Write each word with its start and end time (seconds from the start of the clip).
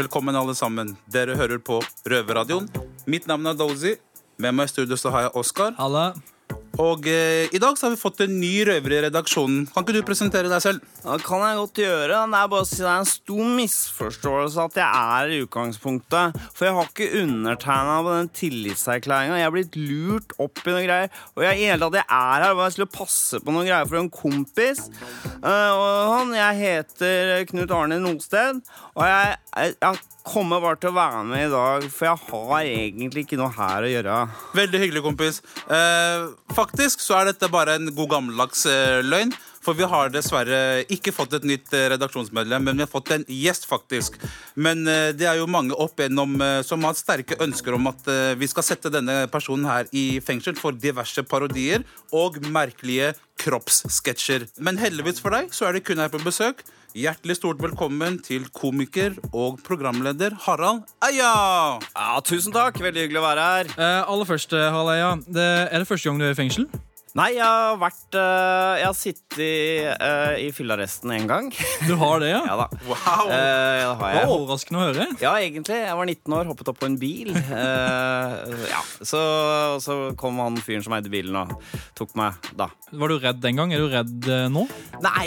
Velkommen, 0.00 0.32
alle 0.36 0.54
sammen. 0.56 0.94
Dere 1.12 1.34
hører 1.36 1.58
på 1.60 1.76
Røverradioen. 2.08 2.70
Mitt 3.04 3.26
navn 3.28 3.44
er 3.50 3.56
Dozy. 3.58 3.98
Med 4.40 4.54
meg 4.56 4.70
i 4.70 4.72
studio 4.72 4.96
så 4.96 5.12
har 5.12 5.26
jeg 5.26 5.32
Oskar. 5.36 5.74
Halla. 5.76 6.14
Og 6.78 7.06
eh, 7.10 7.50
i 7.50 7.58
dag 7.60 7.74
så 7.76 7.86
har 7.86 7.94
vi 7.94 8.00
fått 8.00 8.22
en 8.22 8.36
ny 8.38 8.52
røver 8.68 8.94
i 8.94 9.00
redaksjonen. 9.06 9.64
Kan 9.72 9.84
ikke 9.84 9.96
du 9.96 10.06
presentere 10.06 10.50
deg 10.50 10.62
selv? 10.62 10.84
Det 11.02 11.18
kan 11.26 11.42
jeg 11.42 11.58
godt 11.58 11.80
gjøre. 11.82 12.20
Det 12.30 12.38
er 12.38 12.52
bare 12.52 12.62
å 12.62 12.68
si 12.68 12.78
det 12.78 12.86
er 12.86 13.00
en 13.02 13.10
stor 13.10 13.50
misforståelse 13.58 14.66
at 14.68 14.78
jeg 14.78 15.08
er 15.16 15.34
i 15.34 15.40
utgangspunktet. 15.44 16.38
For 16.54 16.68
jeg 16.68 16.76
har 16.76 16.92
ikke 16.92 17.22
undertegna 17.24 17.96
på 18.06 18.14
den 18.14 18.30
tillitserklæringa. 18.40 19.40
Jeg 19.40 19.48
er 19.48 19.56
blitt 19.56 19.80
lurt 19.80 20.36
opp 20.38 20.62
i 20.62 20.76
noe 20.76 20.84
greier. 20.86 21.10
Og 21.34 21.44
jeg, 21.46 21.58
i 21.58 21.68
hele 21.72 21.82
tatt, 21.82 21.98
jeg 22.00 22.20
er 22.20 22.46
her 22.46 22.56
bare 22.62 22.76
skulle 22.76 22.94
passe 23.00 23.42
på 23.42 23.56
noe 23.56 23.66
greier 23.66 23.90
for 23.90 24.00
en 24.00 24.12
kompis. 24.14 24.86
Uh, 25.42 25.72
og 25.74 26.14
han, 26.14 26.36
Jeg 26.38 26.60
heter 26.60 27.34
Knut 27.50 27.74
Arne 27.74 27.98
Nosted, 28.00 28.62
og 28.94 29.04
jeg, 29.08 29.36
jeg, 29.56 29.74
jeg 29.80 30.19
kommer 30.26 30.62
bare 30.62 30.78
til 30.80 30.92
å 30.92 30.96
være 30.96 31.22
med 31.28 31.46
i 31.46 31.52
dag, 31.52 31.86
for 31.92 32.08
jeg 32.08 32.24
har 32.30 32.70
egentlig 32.70 33.26
ikke 33.26 33.38
noe 33.40 33.52
her 33.56 33.86
å 33.86 33.92
gjøre. 33.92 34.16
Veldig 34.58 34.82
hyggelig, 34.84 35.04
kompis. 35.04 35.42
Eh, 35.66 36.26
faktisk 36.56 37.04
så 37.04 37.20
er 37.20 37.30
dette 37.30 37.52
bare 37.52 37.78
en 37.78 37.92
god 37.94 38.16
gammeldags 38.16 38.66
eh, 38.70 39.00
løgn. 39.06 39.34
For 39.60 39.76
vi 39.76 39.84
har 39.84 40.08
dessverre 40.12 40.86
ikke 40.92 41.12
fått 41.12 41.34
et 41.36 41.44
nytt 41.44 41.74
eh, 41.76 41.90
redaksjonsmedlem, 41.92 42.64
men 42.64 42.78
vi 42.78 42.84
har 42.86 42.90
fått 42.90 43.12
en 43.12 43.26
gjest, 43.28 43.66
faktisk. 43.68 44.16
Men 44.56 44.86
eh, 44.88 45.10
det 45.12 45.28
er 45.28 45.36
jo 45.36 45.50
mange 45.52 45.76
opp 45.76 46.00
igjennom 46.00 46.40
eh, 46.40 46.60
som 46.64 46.86
har 46.88 46.96
sterke 46.96 47.36
ønsker 47.44 47.76
om 47.76 47.90
at 47.90 48.08
vi 48.40 48.48
skal 48.48 48.64
sette 48.64 48.92
denne 48.92 49.26
personen 49.32 49.68
her 49.68 49.88
i 49.96 50.04
fengsel 50.24 50.56
for 50.56 50.76
diverse 50.76 51.22
parodier 51.28 51.84
og 52.16 52.40
merkelige 52.48 53.12
kroppssketsjer. 53.40 54.48
Men 54.64 54.80
heldigvis 54.80 55.20
for 55.20 55.36
deg 55.36 55.52
så 55.56 55.68
er 55.68 55.76
det 55.76 55.84
kun 55.84 56.00
her 56.00 56.12
på 56.12 56.22
besøk. 56.24 56.64
Hjertelig 56.90 57.36
stort 57.38 57.60
velkommen 57.62 58.16
til 58.18 58.48
komiker 58.50 59.14
og 59.30 59.60
programleder 59.62 60.34
Harald 60.42 60.80
Eia! 61.06 61.30
Ja, 61.94 62.16
Tusen 62.26 62.50
takk. 62.50 62.80
Veldig 62.82 63.04
hyggelig 63.04 63.20
å 63.20 63.26
være 63.28 63.44
her. 63.46 63.70
Eh, 63.76 64.10
aller 64.10 64.26
først, 64.26 64.56
Harald 64.58 64.90
Eia. 64.96 65.12
Det, 65.22 65.46
er 65.70 65.84
det 65.84 65.86
første 65.86 66.10
gang 66.10 66.18
du 66.18 66.26
er 66.26 66.34
i 66.34 66.38
fengsel? 66.40 66.66
Nei, 67.18 67.32
jeg 67.34 67.42
har 67.42 67.74
vært 67.80 68.14
uh, 68.14 68.76
Jeg 68.78 68.86
har 68.86 68.94
sittet 68.94 69.40
uh, 69.98 70.34
i 70.38 70.50
fyllearresten 70.54 71.10
en 71.16 71.26
gang. 71.26 71.48
Du 71.88 71.96
har 71.98 72.20
det, 72.22 72.28
ja? 72.30 72.38
ja 72.50 72.54
da. 72.60 72.66
Wow! 72.86 73.26
Eh, 73.26 73.34
det 73.34 73.88
har 73.88 73.90
Det 73.90 73.98
var 74.00 74.14
jeg. 74.14 74.28
overraskende 74.36 74.78
å 74.78 74.84
høre. 74.84 75.06
Ja, 75.22 75.32
egentlig. 75.42 75.80
Jeg 75.82 75.96
var 75.98 76.06
19 76.12 76.36
år, 76.38 76.50
hoppet 76.52 76.70
opp 76.70 76.78
på 76.82 76.86
en 76.86 76.98
bil. 77.00 77.32
Eh, 77.34 78.54
ja, 78.70 78.82
så, 79.02 79.20
så 79.82 79.98
kom 80.20 80.38
han 80.42 80.58
fyren 80.62 80.84
som 80.86 80.94
eide 80.94 81.10
bilen 81.12 81.34
og 81.42 81.56
tok 81.98 82.14
meg 82.20 82.50
da. 82.58 82.70
Var 82.94 83.10
du 83.12 83.18
redd 83.22 83.42
den 83.42 83.58
gang? 83.58 83.74
Er 83.74 83.82
du 83.82 83.90
redd 83.90 84.30
nå? 84.54 84.66
Nei, 85.02 85.26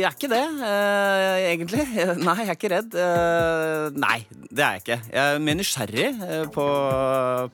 jeg 0.00 0.06
er 0.06 0.14
ikke 0.18 0.32
det, 0.32 0.44
eh, 0.70 1.44
egentlig. 1.50 1.84
Nei, 2.28 2.38
jeg 2.44 2.50
er 2.52 2.58
ikke 2.58 2.72
redd. 2.76 2.94
Eh, 2.94 3.86
nei, 3.98 4.18
det 4.54 4.62
er 4.68 4.76
jeg 4.78 4.84
ikke. 4.86 5.00
Jeg 5.10 5.34
er 5.34 5.46
mer 5.50 5.58
nysgjerrig 5.58 6.10
på, 6.54 6.66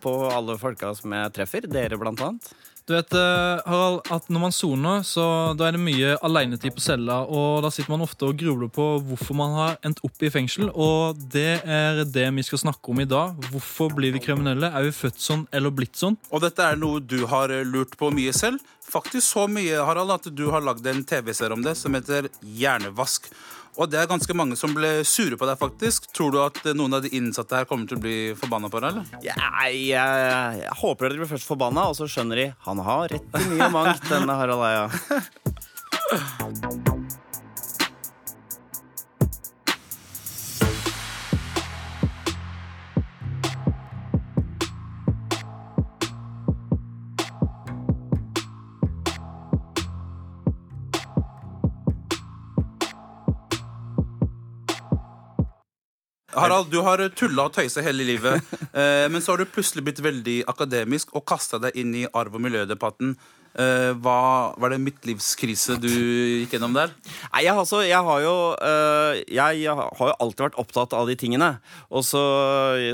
på 0.05 0.19
alle 0.37 0.61
folka 0.61 0.93
som 0.99 1.17
jeg 1.17 1.33
treffer. 1.41 1.71
Dere, 1.71 1.97
blant 2.01 2.21
annet. 2.29 2.53
Du 2.89 2.95
vet, 2.97 3.13
Harald, 3.71 4.01
at 4.11 4.29
Når 4.31 4.43
man 4.43 4.55
soner, 4.55 5.05
så 5.07 5.25
da 5.59 5.69
er 5.69 5.77
det 5.77 5.83
mye 5.83 6.17
alenetid 6.27 6.75
på 6.77 6.83
cella. 6.85 7.21
og 7.25 7.63
Da 7.65 7.71
sitter 7.71 7.95
man 7.95 8.05
ofte 8.05 8.27
og 8.29 8.37
grubler 8.41 8.71
på 8.73 8.87
hvorfor 9.07 9.39
man 9.39 9.55
har 9.57 9.79
endt 9.87 10.03
opp 10.07 10.23
i 10.23 10.31
fengsel. 10.33 10.71
og 10.75 11.19
Det 11.33 11.63
er 11.65 12.05
det 12.05 12.27
vi 12.35 12.47
skal 12.47 12.65
snakke 12.65 12.93
om 12.93 13.01
i 13.01 13.09
dag. 13.09 13.37
Hvorfor 13.51 13.95
blir 13.95 14.13
vi 14.13 14.23
kriminelle? 14.23 14.73
Er 14.73 14.89
vi 14.89 14.95
født 14.95 15.21
sånn 15.23 15.47
eller 15.53 15.71
blitt 15.71 15.97
sånn? 15.97 16.19
Og 16.31 16.43
dette 16.45 16.67
er 16.67 16.77
noe 16.81 17.01
du 17.01 17.25
har 17.31 17.51
eh, 17.51 17.65
lurt 17.65 17.97
på 17.99 18.11
mye 18.15 18.33
selv. 18.37 18.61
Faktisk 18.91 19.23
så 19.29 19.47
mye, 19.47 19.79
Harald, 19.87 20.11
at 20.11 20.27
du 20.35 20.49
har 20.51 20.65
lagd 20.67 20.87
en 20.91 21.05
TV-serie 21.07 21.55
om 21.55 21.63
det 21.63 21.77
som 21.79 21.95
heter 21.95 22.27
Hjernevask. 22.43 23.31
Og 23.81 23.89
det 23.89 23.97
er 23.97 24.11
ganske 24.11 24.35
mange 24.37 24.59
som 24.61 24.75
ble 24.77 25.01
sure 25.09 25.39
på 25.41 25.49
deg, 25.49 25.57
faktisk. 25.61 26.11
Tror 26.17 26.35
du 26.35 26.39
at 26.45 26.61
eh, 26.67 26.77
noen 26.77 26.99
av 26.99 27.05
de 27.05 27.13
innsatte 27.17 27.57
her 27.57 27.69
kommer 27.69 27.89
til 27.89 27.97
å 27.97 28.05
bli 28.05 28.17
forbanna 28.37 28.69
på 28.73 28.83
deg, 28.85 28.89
eller? 28.93 29.05
Jeg, 29.25 29.81
jeg, 29.89 30.61
jeg 30.61 30.79
håper 30.83 31.09
dere 31.09 31.23
blir 31.23 31.33
først 31.33 31.49
forbanna, 31.49 31.89
og 31.89 31.97
så 31.97 32.05
skjønner 32.11 32.45
de 32.45 32.49
han 32.69 32.85
har 32.85 33.09
rett 33.17 33.41
i 33.41 33.45
mye 33.55 33.73
mangt, 33.73 34.05
denne 34.13 34.37
Harald 34.37 34.65
Eia. 34.69 34.85
Harald, 56.35 56.71
du 56.71 56.81
har 56.87 57.03
tulla 57.19 57.49
og 57.49 57.55
tøysa 57.57 57.83
hele 57.85 58.07
livet, 58.07 58.47
eh, 58.73 59.07
men 59.11 59.23
så 59.23 59.35
har 59.35 59.43
du 59.43 59.51
plutselig 59.51 59.85
blitt 59.87 60.03
veldig 60.05 60.39
akademisk 60.51 61.15
og 61.17 61.27
kasta 61.29 61.61
deg 61.63 61.79
inn 61.81 61.95
i 62.03 62.07
arv- 62.07 62.37
og 62.39 62.45
miljødebatten. 62.47 63.17
Eh, 63.59 63.91
hva 63.99 64.55
Var 64.61 64.71
det 64.71 64.79
midtlivskrise 64.79 65.75
du 65.83 65.91
gikk 65.91 66.55
gjennom 66.55 66.75
der? 66.77 66.93
Nei, 67.33 67.43
jeg, 67.43 67.55
altså, 67.59 67.81
jeg 67.83 67.99
har 68.07 68.21
jo 68.23 68.35
uh, 68.55 69.19
jeg, 69.27 69.65
har 69.67 70.11
jo 70.13 70.15
alltid 70.23 70.45
vært 70.47 70.59
opptatt 70.63 70.95
av 70.95 71.11
de 71.11 71.17
tingene. 71.19 71.51
Og 71.91 72.05
så, 72.07 72.23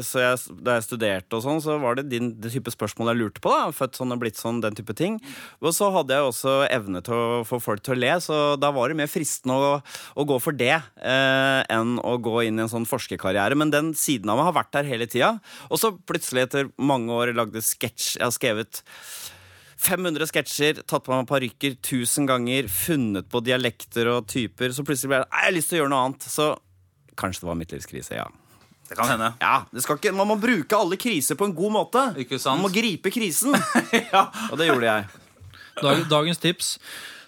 så 0.06 0.22
jeg, 0.22 0.56
Da 0.64 0.78
jeg 0.78 0.86
studerte, 0.86 1.36
og 1.36 1.44
sånn, 1.44 1.60
så 1.64 1.76
var 1.82 1.98
det 1.98 2.08
din 2.12 2.32
det 2.40 2.54
type 2.54 2.72
spørsmål 2.72 3.12
jeg 3.12 3.20
lurte 3.20 3.44
på. 3.44 3.52
da 3.52 3.68
Født 3.76 4.00
sånn 4.00 4.14
og 4.16 4.22
blitt 4.22 4.40
sånn, 4.40 4.62
den 4.64 4.76
type 4.78 4.96
ting. 4.96 5.20
Og 5.60 5.74
så 5.76 5.90
hadde 5.92 6.16
jeg 6.16 6.30
også 6.30 6.56
evne 6.72 7.04
til 7.04 7.16
å 7.16 7.44
få 7.48 7.60
folk 7.62 7.84
til 7.84 7.96
å 7.96 8.00
le, 8.00 8.14
så 8.24 8.40
da 8.60 8.72
var 8.74 8.90
det 8.90 8.98
mer 8.98 9.12
fristende 9.12 9.56
å, 9.56 9.76
å 10.16 10.26
gå 10.28 10.40
for 10.42 10.56
det 10.56 10.74
uh, 10.80 11.60
enn 11.72 11.96
å 12.00 12.16
gå 12.22 12.46
inn 12.46 12.60
i 12.60 12.64
en 12.64 12.72
sånn 12.72 12.88
forskerkarriere. 12.88 13.58
Men 13.58 13.74
den 13.74 13.92
siden 13.98 14.32
av 14.32 14.40
meg 14.40 14.50
har 14.50 14.58
vært 14.62 14.74
der 14.78 14.88
hele 14.88 15.08
tida. 15.10 15.36
Og 15.68 15.80
så 15.82 15.92
plutselig, 16.08 16.48
etter 16.48 16.72
mange 16.80 17.12
år, 17.12 17.36
lagde 17.36 17.60
sketsj 17.64 18.16
Jeg 18.16 18.24
har 18.24 18.34
skrevet 18.34 18.84
500 19.76 20.30
sketsjer, 20.30 20.80
tatt 20.88 21.04
på 21.04 21.12
meg 21.12 21.28
parykker 21.28 21.76
1000 21.76 22.28
ganger, 22.30 22.68
funnet 22.72 23.28
på 23.28 23.42
dialekter 23.44 24.08
og 24.14 24.28
typer. 24.30 24.72
Så 24.72 24.84
plutselig 24.86 25.12
ble 25.12 25.20
det 25.22 25.28
«Nei, 25.28 25.42
jeg 25.42 25.50
har 25.50 25.56
lyst 25.56 25.72
til 25.72 25.78
å 25.78 25.80
gjøre 25.82 25.92
noe 25.92 26.04
annet. 26.06 26.28
Så 26.32 26.48
kanskje 27.20 27.44
det 27.44 27.50
var 27.50 27.58
midtlivskrise, 27.60 28.18
ja. 28.18 28.26
Det 28.86 28.94
kan 28.94 29.10
hende. 29.10 29.32
Ja, 29.42 29.64
det 29.74 29.82
skal 29.82 29.98
ikke, 29.98 30.12
Man 30.14 30.30
må 30.30 30.36
bruke 30.38 30.78
alle 30.78 30.98
kriser 31.00 31.38
på 31.38 31.48
en 31.48 31.56
god 31.56 31.74
måte. 31.74 32.04
Ikke 32.22 32.38
sant? 32.38 32.60
Man 32.60 32.68
må 32.68 32.72
gripe 32.74 33.10
krisen. 33.10 33.56
ja. 34.12 34.28
Og 34.52 34.60
det 34.60 34.70
gjorde 34.70 34.88
jeg. 34.92 35.22
Dag, 35.82 36.04
dagens 36.08 36.40
tips. 36.40 36.76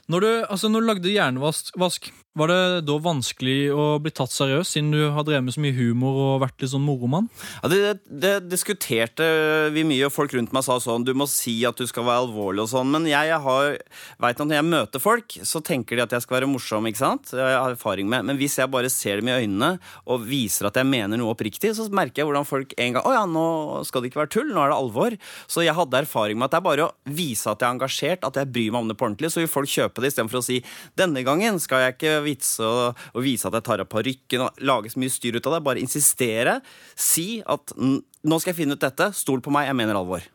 Når 0.09 0.25
du, 0.25 0.29
altså, 0.47 0.71
når 0.73 0.81
du 0.81 0.89
lagde 0.89 1.13
hjernevask, 1.13 1.75
vask, 1.77 2.09
var 2.39 2.53
det 2.53 2.87
da 2.87 2.97
vanskelig 3.03 3.57
å 3.75 3.87
bli 4.03 4.13
tatt 4.15 4.33
seriøst, 4.33 4.77
siden 4.77 4.93
du 4.95 5.01
har 5.15 5.27
drevet 5.27 5.47
med 5.49 5.57
så 5.57 5.63
mye 5.63 5.77
humor 5.77 6.19
og 6.23 6.43
vært 6.45 6.63
litt 6.63 6.73
sånn 6.73 6.85
moromann? 6.87 7.29
Ja, 7.63 7.71
det, 7.73 7.81
det 8.07 8.35
diskuterte 8.49 9.27
vi 9.75 9.85
mye, 9.89 10.07
og 10.07 10.15
folk 10.15 10.35
rundt 10.37 10.55
meg 10.55 10.65
sa 10.67 10.79
sånn 10.83 11.07
Du 11.07 11.15
må 11.19 11.27
si 11.31 11.57
at 11.69 11.79
du 11.79 11.87
skal 11.89 12.07
være 12.07 12.27
alvorlig 12.27 12.65
og 12.65 12.71
sånn. 12.73 12.93
Men 12.95 13.09
jeg, 13.11 13.31
jeg 13.33 13.41
har, 13.45 13.79
vet 14.25 14.43
at 14.43 14.49
når 14.49 14.59
jeg 14.59 14.69
møter 14.69 15.03
folk, 15.03 15.39
så 15.51 15.63
tenker 15.65 15.99
de 15.99 16.05
at 16.05 16.15
jeg 16.15 16.25
skal 16.25 16.39
være 16.39 16.51
morsom. 16.51 16.89
ikke 16.89 17.03
sant? 17.03 17.33
Jeg 17.35 17.59
har 17.59 17.75
erfaring 17.75 18.09
med. 18.11 18.29
Men 18.29 18.41
hvis 18.41 18.59
jeg 18.61 18.71
bare 18.73 18.93
ser 18.93 19.23
dem 19.23 19.31
i 19.33 19.37
øynene 19.43 19.75
og 20.07 20.27
viser 20.29 20.71
at 20.71 20.79
jeg 20.79 20.89
mener 20.89 21.21
noe 21.21 21.35
oppriktig, 21.35 21.75
så 21.77 21.89
merker 21.91 22.23
jeg 22.23 22.31
hvordan 22.31 22.49
folk 22.49 22.75
en 22.79 22.97
gang 22.97 23.07
Å 23.09 23.15
ja, 23.15 23.25
nå 23.29 23.47
skal 23.89 24.03
det 24.03 24.13
ikke 24.13 24.23
være 24.23 24.35
tull, 24.37 24.53
nå 24.53 24.63
er 24.63 24.73
det 24.73 24.79
alvor. 24.79 25.19
Så 25.51 25.67
jeg 25.67 25.77
hadde 25.77 26.03
erfaring 26.05 26.39
med 26.39 26.49
at 26.49 26.57
det 26.57 26.61
er 26.61 26.69
bare 26.69 26.89
å 26.89 27.15
vise 27.19 27.51
at 27.51 27.63
jeg 27.63 27.69
er 27.69 27.77
engasjert, 27.77 28.27
at 28.27 28.41
jeg 28.41 28.53
bryr 28.55 28.73
meg 28.75 28.85
om 28.85 28.93
det 28.93 28.99
på 28.99 29.09
ordentlig. 29.09 29.33
Så 29.35 29.43
vil 29.43 29.51
folk 29.51 29.71
kjøpe 29.73 30.05
det 30.05 30.13
istedenfor 30.13 30.43
å 30.43 30.47
si 30.47 30.61
denne 30.99 31.25
gangen 31.27 31.59
skal 31.63 31.85
jeg 31.85 31.97
ikke 31.97 32.15
vitse 32.29 32.65
og, 32.65 33.05
og 33.15 33.25
vise 33.25 33.49
at 33.49 33.59
jeg 33.59 33.67
tar 33.67 33.85
av 33.85 33.91
parykken 33.91 34.47
og 34.47 34.65
lage 34.69 34.93
så 34.93 35.03
mye 35.03 35.13
styr 35.13 35.41
ut 35.41 35.49
av 35.49 35.59
det. 35.59 35.65
Bare 35.67 35.83
insistere. 35.83 36.59
Si 36.95 37.41
at 37.43 37.75
nå 37.79 38.41
skal 38.41 38.53
jeg 38.53 38.63
finne 38.63 38.79
ut 38.79 38.85
dette. 38.85 39.11
Stol 39.17 39.43
på 39.45 39.55
meg, 39.55 39.71
jeg 39.71 39.81
mener 39.81 39.99
alvor. 39.99 40.27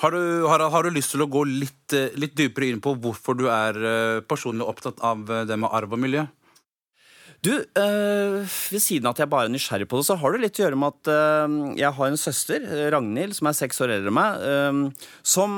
Har 0.00 0.14
du, 0.16 0.46
har, 0.48 0.62
har 0.72 0.86
du 0.86 0.94
lyst 0.96 1.12
til 1.12 1.20
å 1.20 1.28
gå 1.28 1.42
litt, 1.44 1.92
eh, 1.92 2.14
litt 2.16 2.32
dypere 2.38 2.70
inn 2.70 2.80
på 2.80 2.94
hvorfor 3.04 3.36
du 3.36 3.50
er 3.52 3.76
eh, 3.76 4.20
personlig 4.24 4.64
opptatt 4.64 5.02
av 5.04 5.28
eh, 5.28 5.42
det 5.48 5.58
med 5.60 5.68
arv 5.76 5.92
og 5.92 6.00
miljø? 6.00 6.24
Du, 7.40 7.54
øh, 7.56 8.42
ved 8.44 8.82
siden 8.84 9.06
av 9.08 9.14
at 9.14 9.22
jeg 9.22 9.30
bare 9.32 9.48
er 9.48 9.52
nysgjerrig 9.54 9.86
på 9.88 9.96
det, 9.96 10.04
så 10.10 10.16
har 10.20 10.34
det 10.34 10.42
litt 10.42 10.58
å 10.58 10.64
gjøre 10.66 10.76
med 10.76 10.92
at 10.92 11.08
øh, 11.08 11.52
jeg 11.78 11.96
har 11.96 12.10
en 12.10 12.18
søster, 12.20 12.66
Ragnhild, 12.92 13.32
som 13.38 13.48
er 13.48 13.56
seks 13.56 13.80
år 13.80 13.94
eldre 13.94 14.10
enn 14.12 14.16
meg, 14.18 14.42
øh, 14.44 15.06
som 15.24 15.54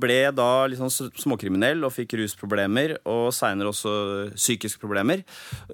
ble 0.00 0.16
da 0.32 0.48
litt 0.64 0.80
sånn 0.80 1.10
småkriminell 1.20 1.84
og 1.84 1.92
fikk 1.92 2.14
rusproblemer, 2.16 2.94
og 3.04 3.28
seinere 3.36 3.68
også 3.68 3.92
psykiske 4.32 4.80
problemer. 4.80 5.26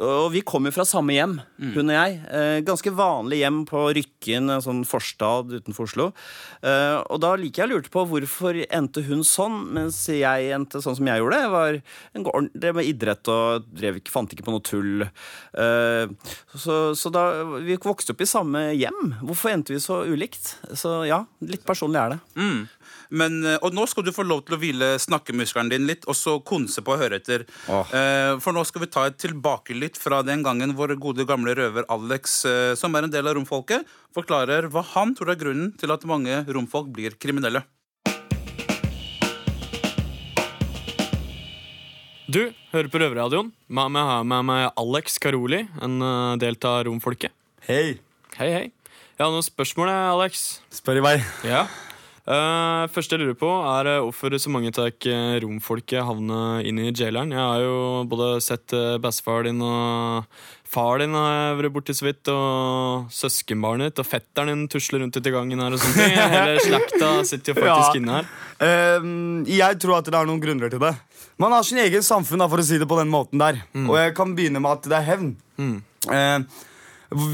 Og 0.03 0.33
vi 0.35 0.43
kom 0.47 0.67
jo 0.67 0.75
fra 0.75 0.87
samme 0.89 1.15
hjem, 1.15 1.37
hun 1.63 1.93
og 1.93 1.95
jeg. 1.95 2.19
Ganske 2.67 2.95
vanlig 2.99 3.41
hjem 3.45 3.63
på 3.71 3.85
Rykken, 3.95 4.51
en 4.51 4.65
sånn 4.65 4.83
forstad 4.89 5.53
utenfor 5.53 5.87
Oslo. 5.87 6.09
Og 6.65 7.23
da 7.23 7.35
liker 7.39 7.65
jeg 7.65 7.73
lurte 7.73 7.93
på 7.95 8.07
hvorfor 8.11 8.59
endte 8.65 9.05
hun 9.07 9.23
sånn, 9.27 9.61
mens 9.77 10.01
jeg 10.11 10.51
endte 10.57 10.83
sånn 10.83 10.99
som 10.99 11.11
jeg 11.11 11.23
gjorde. 11.23 11.43
Jeg 11.45 11.55
var 11.55 11.81
en 12.19 12.51
drev 12.55 12.81
med 12.81 12.91
idrett 12.91 13.33
og 13.35 13.69
drev, 13.71 14.03
fant 14.11 14.35
ikke 14.35 14.47
på 14.47 14.57
noe 14.57 14.65
tull. 14.65 15.04
Kul. 15.05 15.63
Eh, 15.63 16.09
så, 16.55 16.95
så 16.95 17.11
da 17.11 17.45
Vi 17.65 17.77
vokste 17.77 18.15
opp 18.15 18.21
i 18.21 18.29
samme 18.29 18.73
hjem. 18.75 19.15
Hvorfor 19.23 19.53
endte 19.53 19.75
vi 19.75 19.81
så 19.81 20.03
ulikt? 20.05 20.57
Så 20.75 21.05
ja, 21.09 21.25
litt 21.41 21.65
personlig 21.67 22.01
er 22.01 22.15
det. 22.15 22.19
Mm. 22.37 22.67
Men, 23.15 23.39
eh, 23.47 23.59
og 23.63 23.75
nå 23.75 23.87
skal 23.91 24.07
du 24.07 24.13
få 24.15 24.25
lov 24.27 24.45
til 24.47 24.57
å 24.57 24.61
hvile 24.61 24.95
snakkemuskelen 25.03 25.71
din 25.73 25.87
litt, 25.89 26.07
og 26.09 26.17
så 26.19 26.39
konse 26.45 26.83
på 26.85 26.95
å 26.95 27.01
høre 27.01 27.21
etter. 27.21 27.47
Eh, 27.69 28.35
for 28.43 28.57
nå 28.57 28.65
skal 28.67 28.85
vi 28.85 28.91
ta 28.93 29.07
et 29.09 29.21
tilbakelytt 29.21 30.01
fra 30.01 30.23
den 30.27 30.45
gangen 30.47 30.75
vår 30.79 30.97
gode 31.03 31.27
gamle 31.29 31.55
røver 31.57 31.87
Alex, 31.93 32.43
som 32.79 32.95
er 32.95 33.07
en 33.07 33.13
del 33.13 33.29
av 33.29 33.39
romfolket, 33.39 33.87
forklarer 34.15 34.69
hva 34.73 34.85
han 34.95 35.15
tror 35.17 35.33
er 35.33 35.41
grunnen 35.41 35.73
til 35.79 35.93
at 35.95 36.07
mange 36.09 36.43
romfolk 36.49 36.93
blir 36.95 37.17
kriminelle. 37.21 37.65
Du 42.35 42.41
hører 42.73 42.89
på 42.91 42.99
Røverradioen. 42.99 43.53
Jeg 43.71 44.07
har 44.09 44.25
med 44.27 44.47
meg 44.49 44.65
Alex 44.81 45.21
Karoli, 45.23 45.61
en 45.79 46.01
eh, 46.03 46.33
del 46.43 46.57
av 46.67 46.81
romfolket. 46.89 47.31
Hei. 47.69 48.01
Hei, 48.35 48.49
hei. 48.51 48.65
Jeg 49.15 49.23
har 49.23 49.31
noen 49.31 49.45
spørsmål, 49.47 49.93
Alex. 50.17 50.41
Spør 50.75 50.99
i 50.99 51.05
vei. 51.05 51.13
Ja. 51.47 51.61
Uh, 52.25 52.89
første 52.91 53.15
jeg 53.15 53.23
lurer 53.23 53.39
på, 53.39 53.53
er 53.77 53.87
uh, 53.87 54.01
hvorfor 54.09 54.35
så 54.41 54.51
mange 54.51 54.73
av 54.75 55.07
romfolket 55.45 56.03
havner 56.09 56.67
inn 56.67 56.81
i 56.83 56.89
jaileren. 56.91 57.31
Jeg 57.37 57.39
har 57.39 57.63
jo 57.63 58.03
både 58.11 58.33
sett 58.43 58.75
uh, 58.75 58.97
bestefar 58.99 59.47
din 59.47 59.63
og 59.63 60.27
far 60.75 60.99
din 61.01 61.15
har 61.15 61.55
vært 61.61 61.73
borti 61.77 61.95
så 61.95 62.05
vidt, 62.09 62.29
og 62.33 63.07
søskenbarnet 63.15 63.93
ditt 63.93 64.03
og 64.03 64.09
fetteren 64.11 64.51
din 64.53 64.67
tusler 64.73 65.01
rundt 65.05 65.17
ute 65.17 65.31
i 65.31 65.35
gangen 65.35 65.63
her 65.63 65.77
og 65.77 65.81
sånne 65.83 66.09
ting. 66.11 66.19
Hele 66.35 66.61
slekta 66.67 67.11
sitter 67.31 67.55
jo 67.55 67.61
faktisk 67.63 67.95
Ja. 67.95 68.03
inne 68.03 68.19
her. 68.19 68.29
Uh, 68.61 69.09
jeg 69.49 69.79
tror 69.83 69.99
at 70.01 70.11
det 70.11 70.19
er 70.19 70.29
noen 70.29 70.43
grunner 70.43 70.73
til 70.75 70.83
det. 70.83 70.93
Man 71.39 71.55
har 71.55 71.65
sin 71.67 71.81
egen 71.83 72.03
samfunn, 72.07 72.43
da, 72.45 72.47
for 72.51 72.63
å 72.63 72.67
si 72.67 72.77
det 72.79 72.87
på 72.91 72.99
den 73.01 73.11
måten 73.11 73.41
der. 73.43 73.63
Og 73.87 73.97
jeg 73.99 74.15
kan 74.19 74.35
begynne 74.37 74.61
med 74.63 74.77
at 74.77 74.87
det 74.93 74.99
er 75.01 75.09
hevn. 75.09 75.33
Mm. 75.59 75.75
Uh, 76.11 76.71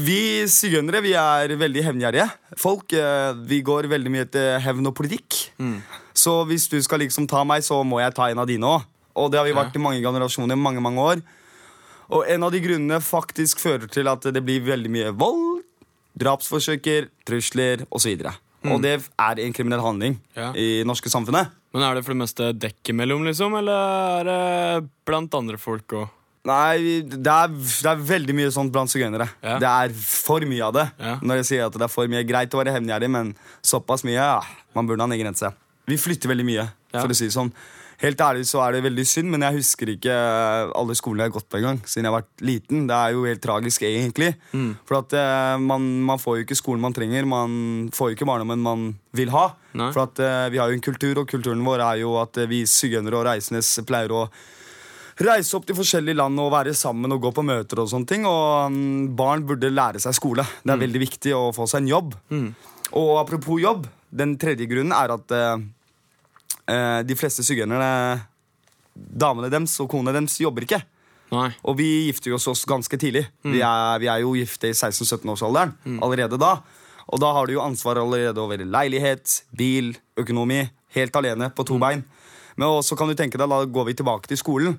vi 0.05 0.43
sigøynere 0.51 0.99
vi 1.01 1.13
er 1.17 1.53
veldig 1.57 1.83
hevngjerrige 1.87 2.27
folk. 2.59 2.93
eh, 2.93 3.31
vi 3.49 3.61
går 3.65 3.87
veldig 3.89 4.11
mye 4.13 4.25
etter 4.27 4.59
hevn 4.61 4.85
og 4.85 4.93
politikk. 4.97 5.37
Så 6.13 6.33
hvis 6.45 6.67
du 6.69 6.75
skal 6.85 7.01
liksom 7.01 7.25
ta 7.31 7.41
meg, 7.47 7.63
så 7.65 7.79
må 7.87 7.97
jeg 8.03 8.13
ta 8.13 8.27
en 8.29 8.41
av 8.43 8.45
dine 8.49 8.67
òg. 8.67 8.83
Og 9.17 9.31
det 9.31 9.39
har 9.39 9.47
vi 9.47 9.55
vært 9.57 9.75
i 9.75 9.81
mange 9.81 10.03
generasjoner, 10.03 10.59
mange, 10.59 10.83
mange 10.83 11.01
år. 11.01 11.23
Og 12.11 12.25
en 12.27 12.43
av 12.43 12.51
de 12.51 12.59
grunnene 12.63 12.99
faktisk 13.03 13.61
fører 13.63 13.87
til 13.91 14.09
at 14.11 14.25
det 14.35 14.41
blir 14.43 14.63
veldig 14.67 14.91
mye 14.91 15.11
vold, 15.15 15.61
drapsforsøker, 16.19 17.07
trusler 17.27 17.85
osv. 17.89 18.25
Og 18.67 18.81
det 18.83 18.97
er 18.99 19.39
en 19.41 19.53
kriminell 19.55 19.81
handling 19.81 20.19
Ja. 20.37 20.51
i 20.53 20.83
norske 20.85 21.09
samfunnet. 21.09 21.49
Men 21.73 21.83
er 21.87 21.95
det 21.95 22.03
for 22.03 22.13
det 22.13 22.19
meste 22.19 22.49
dekk 22.53 22.91
imellom, 22.91 23.23
liksom, 23.25 23.55
eller 23.57 24.19
er 24.19 24.23
det 24.27 24.89
blant 25.07 25.33
andre 25.33 25.57
folk 25.57 25.87
òg? 25.95 26.09
Nei, 26.43 27.01
det 27.05 27.21
er, 27.29 27.47
det 27.53 27.85
er 27.85 27.99
veldig 28.01 28.33
mye 28.35 28.51
sånt 28.51 28.71
blant 28.73 28.89
sigøynere. 28.89 29.27
Ja. 29.45 29.59
Det 29.61 29.69
er 29.69 29.91
for 29.93 30.41
mye 30.49 30.63
av 30.65 30.73
det. 30.73 30.85
Ja. 30.99 31.15
Når 31.21 31.35
jeg 31.41 31.45
sier 31.51 31.65
at 31.67 31.75
det 31.77 31.85
er 31.85 31.91
for 31.93 32.09
mye 32.09 32.23
Greit 32.25 32.53
å 32.53 32.57
være 32.57 32.73
hevngjerrig, 32.73 33.09
men 33.13 33.35
såpass 33.61 34.03
mye 34.03 34.17
ja, 34.17 34.41
Man 34.73 34.87
burde 34.89 35.03
ha 35.03 35.05
en 35.09 35.13
egen 35.13 35.27
grense. 35.29 35.51
Vi 35.85 35.97
flytter 36.01 36.31
veldig 36.31 36.45
mye, 36.47 36.65
for 36.95 37.11
å 37.11 37.15
si 37.17 37.27
det 37.29 37.35
sånn. 37.35 37.51
Helt 38.01 38.21
ærlig 38.25 38.47
så 38.49 38.63
er 38.65 38.73
det 38.73 38.83
veldig 38.87 39.03
synd, 39.05 39.29
men 39.29 39.43
jeg 39.45 39.59
husker 39.59 39.91
ikke 39.93 40.13
alle 40.77 40.95
skolene 40.97 41.27
jeg 41.27 41.31
har 41.31 41.35
gått 41.35 41.49
på 41.53 41.59
engang. 41.59 41.81
Siden 41.85 42.07
jeg 42.07 42.11
har 42.11 42.17
vært 42.17 42.45
liten. 42.49 42.87
Det 42.89 42.97
er 42.97 43.13
jo 43.13 43.27
helt 43.29 43.43
tragisk, 43.43 43.85
egentlig. 43.85 44.31
Mm. 44.57 44.71
For 44.89 45.01
at 45.03 45.13
eh, 45.17 45.57
man, 45.61 45.85
man 46.07 46.21
får 46.21 46.39
jo 46.39 46.45
ikke 46.47 46.57
skolen 46.57 46.81
man 46.81 46.95
trenger. 46.97 47.27
Man 47.29 47.51
får 47.93 48.09
jo 48.09 48.17
ikke 48.17 48.29
barndommen 48.29 48.63
man 48.65 48.87
vil 49.17 49.29
ha. 49.35 49.51
Nei. 49.77 49.91
For 49.93 50.07
at 50.07 50.23
eh, 50.23 50.47
vi 50.53 50.61
har 50.61 50.71
jo 50.71 50.79
en 50.79 50.87
kultur, 50.87 51.21
og 51.21 51.29
kulturen 51.29 51.61
vår 51.67 51.85
er 51.91 52.01
jo 52.01 52.15
at 52.23 52.41
eh, 52.41 52.49
vi 52.49 52.63
sigøynere 52.65 53.21
og 53.21 53.27
reisendes 53.29 53.69
pleier 53.85 54.15
å 54.17 54.25
reise 55.21 55.53
opp 55.57 55.67
til 55.69 55.77
forskjellige 55.77 56.17
land 56.17 56.39
og 56.41 56.49
være 56.55 56.73
sammen 56.73 57.13
og 57.13 57.21
gå 57.21 57.33
på 57.35 57.45
møter 57.45 57.83
og 57.83 57.91
sånne 57.91 58.09
ting. 58.09 58.25
Og 58.25 58.73
mm, 58.73 59.13
barn 59.19 59.45
burde 59.45 59.69
lære 59.69 60.01
seg 60.01 60.17
skole. 60.17 60.47
Det 60.63 60.73
er 60.73 60.85
veldig 60.87 61.05
viktig 61.05 61.37
å 61.37 61.49
få 61.53 61.69
seg 61.69 61.83
en 61.83 61.93
jobb. 61.93 62.15
Og 62.97 63.13
apropos 63.21 63.61
jobb, 63.61 63.85
den 64.11 64.35
tredje 64.39 64.67
grunnen 64.67 64.95
er 64.95 65.13
at 65.13 65.31
eh, 65.35 65.53
eh, 65.53 65.67
de 67.07 67.15
fleste 67.19 67.43
sigøynerne, 67.45 68.21
damene 68.95 69.49
deres 69.51 69.73
og 69.83 69.89
konene 69.91 70.13
deres, 70.15 70.39
jobber 70.41 70.67
ikke. 70.67 70.81
Nei. 71.31 71.47
Og 71.63 71.77
vi 71.79 71.87
gifter 72.09 72.33
jo 72.33 72.39
oss 72.39 72.65
ganske 72.67 72.97
tidlig. 72.99 73.23
Vi, 73.43 73.61
er, 73.63 73.99
vi 74.03 74.09
er 74.11 74.23
jo 74.23 74.33
gifte 74.35 74.67
i 74.71 74.75
16-17-årsalderen 74.75 75.71
allerede 76.03 76.39
da. 76.41 76.57
Og 77.11 77.19
da 77.23 77.31
har 77.35 77.47
du 77.47 77.55
jo 77.55 77.63
ansvar 77.63 77.99
allerede 78.01 78.39
over 78.39 78.59
leilighet, 78.63 79.41
bil, 79.55 79.93
økonomi. 80.19 80.65
Helt 80.95 81.15
alene 81.15 81.47
på 81.55 81.63
to 81.67 81.77
bein. 81.79 82.03
Men 82.59 82.67
også 82.67 82.97
kan 82.99 83.07
du 83.07 83.15
tenke 83.15 83.39
deg, 83.39 83.47
da 83.49 83.59
går 83.65 83.85
vi 83.87 83.93
tilbake 83.95 84.27
til 84.27 84.37
skolen. 84.39 84.75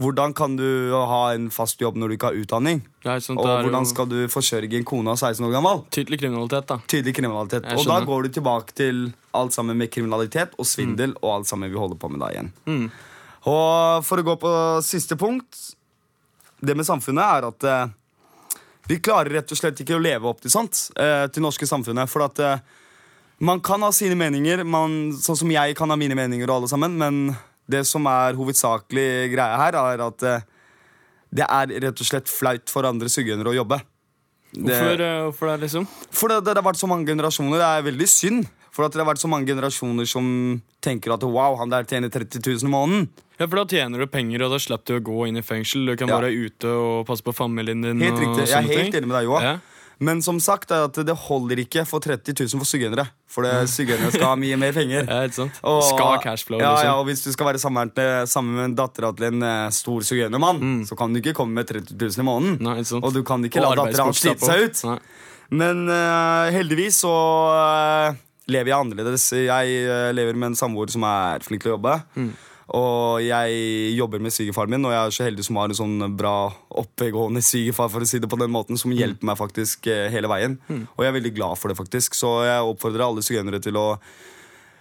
Hvordan 0.00 0.32
kan 0.36 0.54
du 0.56 0.92
ha 0.94 1.20
en 1.34 1.50
fast 1.52 1.80
jobb 1.82 1.98
når 2.00 2.08
du 2.08 2.16
ikke 2.16 2.30
har 2.30 2.38
utdanning? 2.40 2.80
Ja, 3.04 3.16
Og 3.16 3.44
hvordan 3.46 3.86
skal 3.88 4.08
du 4.08 4.16
forsørge 4.32 4.76
en 4.76 4.84
kone 4.88 5.10
av 5.12 5.16
16 5.20 5.44
år 5.46 5.52
gammel? 5.58 5.84
tydelig 5.90 6.20
kriminalitet, 6.22 6.66
da. 6.68 6.78
Tydelig 6.88 7.14
kriminalitet. 7.16 7.68
Og 7.76 7.84
da 7.86 8.00
går 8.04 8.22
du 8.22 8.28
tilbake 8.40 8.72
til 8.76 9.12
alt 9.36 9.52
sammen 9.52 9.76
med 9.78 9.90
kriminalitet 9.92 10.56
og 10.58 10.66
svindel 10.66 11.14
og 11.22 11.34
alt 11.38 11.46
sammen 11.50 11.70
vi 11.70 11.78
holder 11.78 11.96
på 12.00 12.08
med 12.10 12.20
da 12.24 12.30
igjen. 12.34 12.50
Og 13.48 14.04
for 14.04 14.20
å 14.20 14.26
gå 14.26 14.34
på 14.40 14.50
siste 14.84 15.16
punkt 15.16 15.56
Det 16.60 16.74
med 16.76 16.84
samfunnet 16.84 17.24
er 17.24 17.46
at 17.48 17.64
eh, 17.64 17.86
vi 18.90 18.98
klarer 19.00 19.30
rett 19.38 19.52
og 19.54 19.56
slett 19.56 19.78
ikke 19.80 19.96
å 19.96 20.02
leve 20.02 20.28
opp 20.28 20.42
til 20.42 20.50
sant, 20.52 20.90
eh, 20.98 21.24
til 21.32 21.40
norske 21.44 21.64
samfunnet. 21.64 22.10
For 22.10 22.24
at 22.26 22.40
eh, 22.44 22.58
man 23.40 23.60
kan 23.64 23.80
ha 23.82 23.90
sine 23.96 24.16
meninger, 24.20 24.64
man, 24.68 25.12
sånn 25.16 25.38
som 25.40 25.50
jeg 25.54 25.76
kan 25.78 25.88
ha 25.92 25.96
mine 25.96 26.14
meninger, 26.18 26.48
og 26.50 26.60
alle 26.60 26.68
sammen, 26.72 26.96
men 27.00 27.36
det 27.70 27.84
som 27.88 28.04
er 28.10 28.34
hovedsakelig 28.38 29.08
greia 29.32 29.56
her, 29.62 29.78
er 29.80 30.02
at 30.08 30.22
eh, 30.26 30.40
det 31.32 31.46
er 31.46 31.74
rett 31.86 32.00
og 32.02 32.06
slett 32.08 32.28
flaut 32.28 32.68
for 32.72 32.84
andre 32.88 33.08
sigøynere 33.08 33.52
å 33.52 33.56
jobbe. 33.62 33.80
Det- 34.52 34.64
Hvorfor, 34.66 35.00
eh, 35.00 35.20
hvorfor 35.30 35.46
det, 35.52 35.60
liksom? 35.68 35.86
for 36.10 36.28
det, 36.28 36.40
det 36.44 36.56
har 36.56 36.66
vært 36.66 36.80
så 36.82 36.88
mange 36.90 37.06
generasjoner. 37.06 37.58
Det 37.62 37.68
er 37.70 37.86
veldig 37.92 38.08
synd. 38.10 38.48
For 38.70 38.84
at 38.86 38.92
det 38.94 39.00
har 39.02 39.08
vært 39.14 39.18
så 39.22 39.28
mange 39.28 39.46
generasjoner 39.50 40.06
som 40.06 40.26
tenker 40.80 41.12
at 41.12 41.22
wow, 41.26 41.56
han 41.58 41.68
der 41.70 41.82
tjener 41.90 42.08
30 42.08 42.38
000 42.38 42.68
i 42.68 42.70
måneden. 42.70 43.08
Ja, 43.38 43.46
for 43.46 43.56
Da 43.56 43.64
tjener 43.64 43.98
du 43.98 44.06
penger, 44.06 44.44
og 44.46 44.52
da 44.52 44.58
slipper 44.62 44.84
du 44.86 45.00
å 45.00 45.02
gå 45.08 45.28
inn 45.28 45.36
i 45.36 45.42
fengsel. 45.42 45.86
Du 45.86 45.96
kan 45.96 46.08
Ja. 46.08 46.20
være 46.20 46.30
ute 46.46 46.68
og 46.70 47.06
passe 47.06 47.22
på 47.22 47.34
familien 47.34 47.82
din. 47.82 47.98
Helt 48.00 48.18
riktig. 48.20 48.46
Jeg 48.46 48.54
er 48.54 48.68
helt 48.84 48.94
enig 48.94 49.08
med 49.08 49.16
deg 49.18 49.24
Joa. 49.26 49.40
Ja. 49.42 49.58
Men 50.00 50.22
som 50.24 50.38
sagt, 50.40 50.70
er 50.72 50.88
det 51.04 51.14
holder 51.26 51.60
ikke 51.60 51.82
for 51.88 52.00
30 52.00 52.32
000 52.32 52.62
for 52.62 52.68
sigøynere. 52.68 53.04
For 53.28 53.44
sigøynere 53.68 54.10
skal 54.14 54.30
ha 54.30 54.36
mye 54.40 54.56
mer 54.60 54.72
penger. 54.76 55.04
Ja, 55.10 55.18
ikke 55.28 55.36
sant? 55.42 55.58
Og- 55.62 55.82
Skal 55.90 56.06
ha 56.08 56.20
cashflow, 56.24 56.58
ja, 56.60 56.70
liksom. 56.72 56.88
ja, 56.88 56.94
og 56.96 57.04
hvis 57.10 57.24
du 57.26 57.30
skal 57.34 57.50
være 57.50 57.60
sammen 57.60 57.92
med, 57.92 58.28
sammen 58.32 58.56
med 58.56 58.76
dattera 58.78 59.12
til 59.16 59.28
en 59.28 59.44
eh, 59.44 59.68
stor 59.76 60.06
sigøynermann, 60.08 60.62
så 60.88 60.96
kan 60.96 61.12
du 61.12 61.20
ikke 61.20 61.34
komme 61.36 61.60
med 61.60 61.68
30 61.68 61.92
000 62.00 62.24
i 62.24 62.26
måneden. 62.26 62.56
Mm. 62.56 62.64
Nei, 62.68 62.78
ikke 62.80 62.92
sant? 62.94 63.04
Og 63.04 63.12
du 63.12 63.22
kan 63.28 63.44
ikke 63.44 63.60
Og 63.60 63.68
la 63.68 63.84
dattera 63.84 64.08
hans 64.08 64.22
slite 64.24 64.48
seg 64.48 64.64
ut. 64.70 64.84
Nei. 64.88 64.98
Men 65.60 65.84
uh, 65.90 66.46
heldigvis 66.54 67.00
så 67.02 67.10
uh, 67.50 68.18
lever 68.50 68.70
jeg 68.70 68.78
annerledes. 68.78 69.24
Jeg 69.34 69.80
uh, 69.90 70.10
lever 70.14 70.38
med 70.38 70.52
en 70.52 70.58
samboer 70.58 70.92
som 70.92 71.02
er 71.08 71.42
flink 71.42 71.64
til 71.64 71.72
å 71.72 71.76
jobbe. 71.76 71.96
Mm. 72.14 72.30
Og 72.76 73.18
jeg 73.24 73.94
jobber 73.98 74.20
med 74.22 74.30
svigerfaren 74.30 74.70
min, 74.70 74.84
og 74.86 74.92
jeg 74.94 75.00
er 75.06 75.10
så 75.16 75.24
heldig 75.26 75.44
som 75.44 75.56
har 75.58 75.68
en 75.72 75.74
sånn 75.74 76.16
bra 76.16 76.34
oppegående 76.78 77.42
svigerfar, 77.42 77.90
for 77.90 78.00
å 78.04 78.06
si 78.06 78.20
det 78.22 78.30
på 78.30 78.38
den 78.38 78.50
måten, 78.54 78.76
Mm. 78.76 78.78
som 78.78 78.92
hjelper 78.94 79.26
meg 79.26 79.36
faktisk 79.40 79.86
eh, 79.90 80.08
hele 80.10 80.28
veien. 80.30 80.58
Og 80.70 81.02
jeg 81.02 81.08
er 81.10 81.16
veldig 81.20 81.34
glad 81.34 81.58
for 81.58 81.68
det, 81.68 81.76
faktisk. 81.76 82.14
Så 82.14 82.44
jeg 82.46 82.62
oppfordrer 82.62 83.02
alle 83.08 83.22
sigøynere 83.26 83.60
til 83.60 83.74
å 83.74 83.98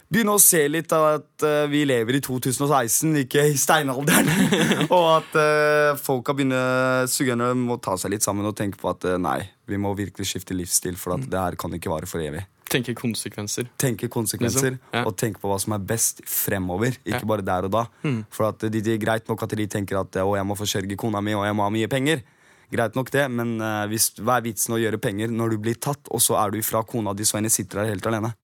begynne 0.09 0.33
å 0.33 0.41
se 0.41 0.61
litt 0.71 0.91
av 0.95 1.05
at 1.19 1.45
uh, 1.45 1.65
vi 1.69 1.83
lever 1.85 2.17
i 2.17 2.21
2016, 2.25 3.11
ikke 3.25 3.43
i 3.51 3.57
steinalderen. 3.59 4.29
og 4.95 5.07
at 5.19 5.35
uh, 5.37 5.97
folka 6.01 6.33
begynner 6.37 7.05
Sigøynere 7.09 7.57
må 7.57 7.77
ta 7.83 7.93
seg 8.01 8.15
litt 8.15 8.25
sammen 8.25 8.47
og 8.49 8.55
tenke 8.57 8.79
på 8.81 8.89
at 8.91 9.05
uh, 9.05 9.17
nei, 9.21 9.41
vi 9.69 9.77
må 9.81 9.91
virkelig 9.97 10.31
skifte 10.31 10.57
livsstil, 10.57 10.97
for 10.97 11.17
Mm. 11.19 11.27
det 11.29 11.39
her 11.41 11.55
kan 11.59 11.73
ikke 11.77 11.89
vare 11.91 12.07
for 12.09 12.21
evig. 12.21 12.41
Tenke 12.69 12.93
konsekvenser. 12.93 13.65
Tenke 13.81 14.05
konsekvenser 14.13 14.75
Liksom, 14.75 14.91
ja. 14.93 15.01
og 15.09 15.15
tenke 15.17 15.41
på 15.41 15.49
hva 15.49 15.55
som 15.59 15.73
er 15.73 15.81
best 15.89 16.19
fremover, 16.29 16.93
ikke 17.01 17.15
Ja. 17.17 17.21
Mm. 17.25 17.29
bare 17.31 17.45
der 17.47 17.65
og 17.65 17.71
da. 17.73 17.85
For 18.29 18.49
at 18.51 18.59
det 18.69 18.83
de 18.85 18.93
er 18.93 18.99
greit 19.01 19.27
nok 19.29 19.41
at 19.43 19.55
de 19.57 19.65
tenker 19.67 19.97
at 20.01 20.19
å, 20.21 20.35
jeg 20.37 20.45
må 20.45 20.53
forsørge 20.57 20.97
kona 21.01 21.21
mi 21.25 21.33
og 21.33 21.45
jeg 21.47 21.57
må 21.57 21.65
ha 21.65 21.73
mye 21.73 21.89
penger. 21.89 22.21
Greit 22.69 22.93
nok 22.93 23.09
det, 23.09 23.23
men 23.33 23.55
uh, 23.61 23.87
hvis, 23.89 24.11
hva 24.21 24.37
er 24.37 24.45
vitsen 24.45 24.75
å 24.77 24.77
gjøre 24.77 24.99
penger 25.01 25.33
når 25.33 25.55
du 25.55 25.57
blir 25.65 25.79
tatt, 25.81 26.05
og 26.13 26.21
så 26.21 26.37
er 26.37 26.53
du 26.53 26.59
ifra 26.61 26.83
kona 26.85 27.15
di, 27.17 27.25
så 27.25 27.39
henne 27.39 27.49
sitter 27.49 27.81
der 27.81 27.95
helt 27.95 28.05
alene? 28.05 28.35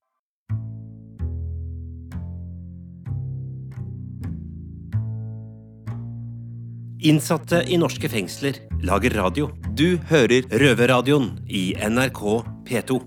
Innsatte 7.06 7.60
i 7.70 7.76
norske 7.78 8.10
fengsler 8.10 8.56
lager 8.82 9.14
radio. 9.14 9.52
Du 9.78 10.00
hører 10.10 10.48
Røverradioen 10.50 11.36
i 11.46 11.76
NRK 11.78 12.22
P2. 12.66 12.98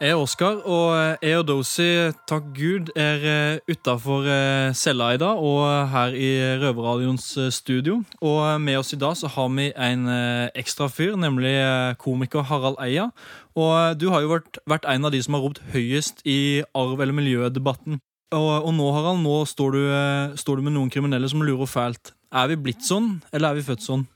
Jeg 0.00 0.12
er 0.12 0.20
Oskar, 0.20 0.58
og 0.68 1.24
jeg 1.24 1.38
og 1.38 1.46
Dosi, 1.48 1.86
takk 2.28 2.50
Gud, 2.56 2.92
er 3.00 3.24
utafor 3.68 4.28
cella 4.76 5.10
i 5.16 5.20
dag 5.20 5.40
og 5.40 5.64
her 5.92 6.16
i 6.16 6.30
Røverradioens 6.60 7.30
eh, 7.40 7.48
studio. 7.52 8.02
Og 8.20 8.60
med 8.60 8.76
oss 8.80 8.92
i 8.92 9.00
dag 9.00 9.16
så 9.16 9.28
har 9.32 9.48
vi 9.56 9.70
en 9.72 10.04
eh, 10.08 10.52
ekstra 10.60 10.88
fyr, 10.92 11.16
nemlig 11.20 11.52
eh, 11.52 11.96
komiker 12.00 12.44
Harald 12.48 12.80
Eia. 12.80 13.08
Og 13.56 13.72
eh, 13.72 13.96
du 13.96 14.10
har 14.12 14.24
jo 14.24 14.34
vært, 14.36 14.60
vært 14.68 14.88
en 14.88 15.08
av 15.08 15.16
de 15.16 15.24
som 15.24 15.36
har 15.36 15.48
ropt 15.48 15.64
høyest 15.72 16.24
i 16.28 16.60
arv- 16.76 17.00
eller 17.00 17.16
miljødebatten. 17.16 18.00
Og, 18.30 18.50
og 18.62 18.72
nå, 18.76 18.86
Harald, 18.94 19.22
nå 19.24 19.40
står 19.48 19.74
du, 19.74 19.82
eh, 19.90 20.38
står 20.38 20.60
du 20.60 20.68
med 20.68 20.76
noen 20.76 20.90
kriminelle 20.92 21.28
som 21.30 21.42
lurer 21.42 21.66
fælt. 21.66 22.12
Er 22.30 22.50
vi 22.52 22.60
blitt 22.68 22.84
sånn, 22.86 23.16
eller 23.34 23.50
er 23.50 23.58
vi 23.58 23.66
født 23.66 23.82
sånn? 23.82 24.06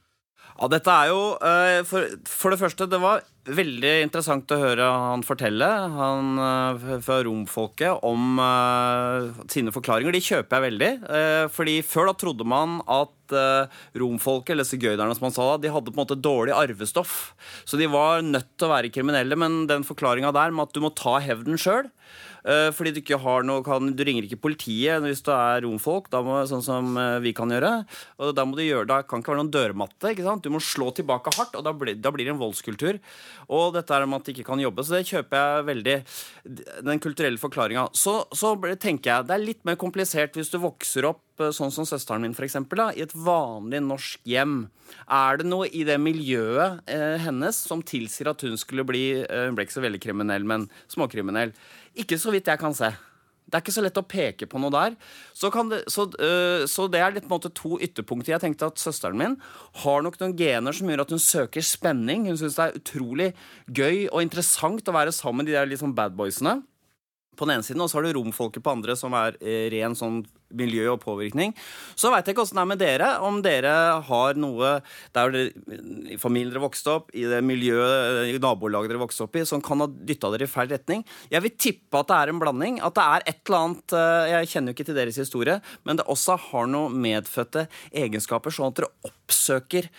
Ja, 0.54 0.68
dette 0.71 0.92
er 0.94 1.09
jo 1.11 1.23
eh, 1.42 1.80
for, 1.88 2.06
for 2.30 2.54
det 2.54 2.61
første, 2.61 2.87
det 2.87 3.00
var 3.02 3.25
veldig 3.44 3.90
interessant 4.04 4.52
å 4.54 4.59
høre 4.61 4.87
han 4.87 5.25
fortelle, 5.26 5.66
han 5.97 6.38
eh, 6.40 6.92
fra 7.04 7.18
romfolket, 7.26 8.04
om 8.06 8.38
uh, 8.38 9.35
sine 9.52 9.75
forklaringer. 9.75 10.14
De 10.14 10.23
kjøper 10.25 10.56
jeg 10.56 10.64
veldig. 10.68 10.90
Uh, 11.04 11.44
fordi 11.52 11.75
før 11.85 12.09
da 12.09 12.14
trodde 12.23 12.47
man 12.49 12.78
at 12.87 13.35
uh, 13.35 13.83
romfolket, 14.00 14.54
eller 14.54 14.68
sigøynerne 14.68 15.18
som 15.18 15.26
man 15.26 15.35
sa 15.35 15.49
de 15.61 15.73
hadde 15.75 15.90
på 15.90 15.99
en 15.99 16.04
måte 16.04 16.21
dårlig 16.23 16.54
arvestoff. 16.56 17.35
Så 17.66 17.80
de 17.80 17.90
var 17.90 18.23
nødt 18.25 18.54
til 18.54 18.68
å 18.68 18.75
være 18.76 18.94
kriminelle, 18.94 19.38
men 19.40 19.64
den 19.71 19.85
forklaringa 19.85 20.33
der 20.38 20.54
med 20.54 20.71
at 20.71 20.78
du 20.78 20.85
må 20.87 20.94
ta 20.94 21.18
hevden 21.25 21.61
sjøl 21.61 21.90
fordi 22.76 22.92
du 22.92 23.00
ikke 23.00 23.18
har 23.22 23.44
noe 23.46 23.64
kan, 23.64 23.86
Du 23.96 24.02
ringer 24.04 24.26
ikke 24.26 24.42
politiet 24.44 25.00
hvis 25.04 25.22
du 25.24 25.30
er 25.32 25.62
romfolk, 25.64 26.10
da 26.12 26.20
må, 26.24 26.36
sånn 26.48 26.64
som 26.64 26.96
eh, 27.00 27.18
vi 27.24 27.32
kan 27.36 27.52
gjøre. 27.52 27.72
Og 28.20 28.34
da 28.36 28.44
må 28.46 28.58
du 28.58 28.64
gjøre, 28.64 28.88
da 28.90 29.00
kan 29.02 29.22
ikke 29.22 29.32
være 29.32 29.42
noen 29.42 29.52
dørmatte. 29.54 30.12
ikke 30.12 30.26
sant? 30.26 30.44
Du 30.44 30.52
må 30.52 30.60
slå 30.62 30.90
tilbake 30.96 31.32
hardt, 31.38 31.56
og 31.58 31.64
da 31.66 31.72
blir, 31.76 31.96
da 31.96 32.12
blir 32.14 32.28
det 32.28 32.34
en 32.34 32.42
voldskultur. 32.42 33.00
Og 33.48 33.74
dette 33.76 33.94
er 33.94 34.06
om 34.06 34.16
at 34.16 34.26
de 34.26 34.34
ikke 34.34 34.48
kan 34.50 34.62
jobbe, 34.62 34.84
så 34.84 34.98
det 34.98 35.08
kjøper 35.10 35.40
jeg 35.40 35.68
veldig. 35.70 35.98
Den 36.90 37.02
kulturelle 37.02 37.40
forklaringa. 37.40 37.88
Så, 37.96 38.20
så 38.36 38.54
tenker 38.80 39.10
jeg 39.10 39.28
det 39.28 39.36
er 39.36 39.46
litt 39.48 39.64
mer 39.66 39.78
komplisert 39.80 40.36
hvis 40.38 40.52
du 40.52 40.60
vokser 40.62 41.08
opp 41.08 41.42
eh, 41.42 41.52
sånn 41.54 41.72
som 41.74 41.88
søsteren 41.88 42.24
min, 42.24 42.36
for 42.36 42.46
eksempel, 42.46 42.84
da, 42.84 42.90
i 42.92 43.04
et 43.04 43.14
vanlig 43.16 43.82
norsk 43.84 44.24
hjem. 44.28 44.66
Er 45.10 45.40
det 45.40 45.48
noe 45.48 45.68
i 45.72 45.84
det 45.88 45.96
miljøet 46.00 46.84
eh, 46.90 47.16
hennes 47.24 47.56
som 47.56 47.82
tilsier 47.84 48.30
at 48.30 48.44
hun 48.44 48.58
skulle 48.60 48.84
bli 48.86 49.06
eh, 49.22 49.46
Hun 49.48 49.56
ble 49.56 49.66
ikke 49.66 49.78
så 49.78 49.84
veldig 49.84 50.02
kriminell, 50.02 50.44
men 50.48 50.68
småkriminell. 50.92 51.54
Ikke 51.94 52.18
så 52.20 52.32
vidt 52.34 52.50
jeg 52.50 52.60
kan 52.60 52.74
se. 52.76 52.90
Det 53.44 53.58
er 53.58 53.62
ikke 53.62 53.74
så 53.76 53.82
lett 53.84 53.98
å 54.00 54.06
peke 54.08 54.46
på 54.50 54.58
noe 54.58 54.72
der. 54.72 54.94
Så, 55.36 55.50
det, 55.70 55.82
så, 55.92 56.06
øh, 56.26 56.64
så 56.70 56.86
det 56.90 57.02
er 57.04 57.12
litt 57.14 57.28
måte 57.30 57.52
to 57.54 57.76
ytterpunkter. 57.76 58.32
Jeg 58.32 58.42
tenkte 58.42 58.70
at 58.72 58.80
Søsteren 58.80 59.20
min 59.20 59.36
har 59.84 60.04
nok 60.04 60.16
noen 60.20 60.36
gener 60.38 60.74
som 60.74 60.88
gjør 60.90 61.04
at 61.04 61.12
hun 61.14 61.22
søker 61.22 61.64
spenning. 61.64 62.24
Hun 62.30 62.40
syns 62.40 62.56
det 62.56 62.64
er 62.64 62.78
utrolig 62.80 63.28
gøy 63.68 64.08
og 64.08 64.24
interessant 64.24 64.88
å 64.88 64.96
være 64.96 65.12
sammen 65.14 65.44
med 65.44 65.52
de 65.52 65.58
der 65.58 65.68
liksom 65.70 65.94
badboysene. 65.94 66.62
På 67.37 67.49
den 67.49 67.59
ene 67.59 67.67
siden, 67.67 67.83
og 67.85 67.91
så 67.91 67.99
har 67.99 68.07
du 68.07 68.17
romfolket 68.17 68.64
på 68.64 68.73
andre, 68.73 68.97
som 68.99 69.14
er 69.19 69.38
eh, 69.43 69.67
ren 69.75 69.97
sånn 69.99 70.23
miljø 70.55 70.87
og 70.93 71.00
påvirkning. 71.03 71.55
Så 71.99 72.11
veit 72.12 72.26
jeg 72.26 72.37
ikke 72.37 72.45
åssen 72.45 72.59
det 72.61 72.62
er 72.62 72.71
med 72.71 72.81
dere. 72.81 73.11
Om 73.26 73.41
dere 73.45 73.75
har 74.07 74.38
noe 74.38 74.76
der 75.17 75.38
familien 76.23 76.53
dere 76.53 76.62
vokste 76.62 76.95
opp, 76.95 77.12
i 77.17 77.26
det 77.31 77.41
miljøet, 77.47 78.31
i 78.31 78.38
nabolaget 78.43 78.93
dere 78.93 79.03
vokste 79.03 79.26
opp 79.26 79.38
i, 79.41 79.45
som 79.49 79.62
kan 79.64 79.83
ha 79.83 79.88
dytta 79.91 80.31
dere 80.35 80.49
i 80.49 80.55
feil 80.55 80.71
retning. 80.71 81.05
Jeg 81.33 81.45
vil 81.47 81.57
tippe 81.67 82.00
at 82.00 82.11
det 82.11 82.19
er 82.21 82.35
en 82.35 82.43
blanding. 82.43 82.81
At 82.85 82.99
det 82.99 83.07
er 83.07 83.29
et 83.33 83.41
eller 83.45 83.61
annet 83.61 83.97
eh, 83.99 84.35
Jeg 84.35 84.53
kjenner 84.53 84.73
jo 84.73 84.79
ikke 84.79 84.91
til 84.91 85.00
deres 85.00 85.23
historie, 85.25 85.61
men 85.85 86.00
det 86.00 86.09
også 86.11 86.38
har 86.50 86.69
noen 86.71 87.00
medfødte 87.05 87.67
egenskaper, 87.91 88.55
sånn 88.55 88.71
at 88.71 88.83
dere 88.83 89.11
oppsøker 89.11 89.91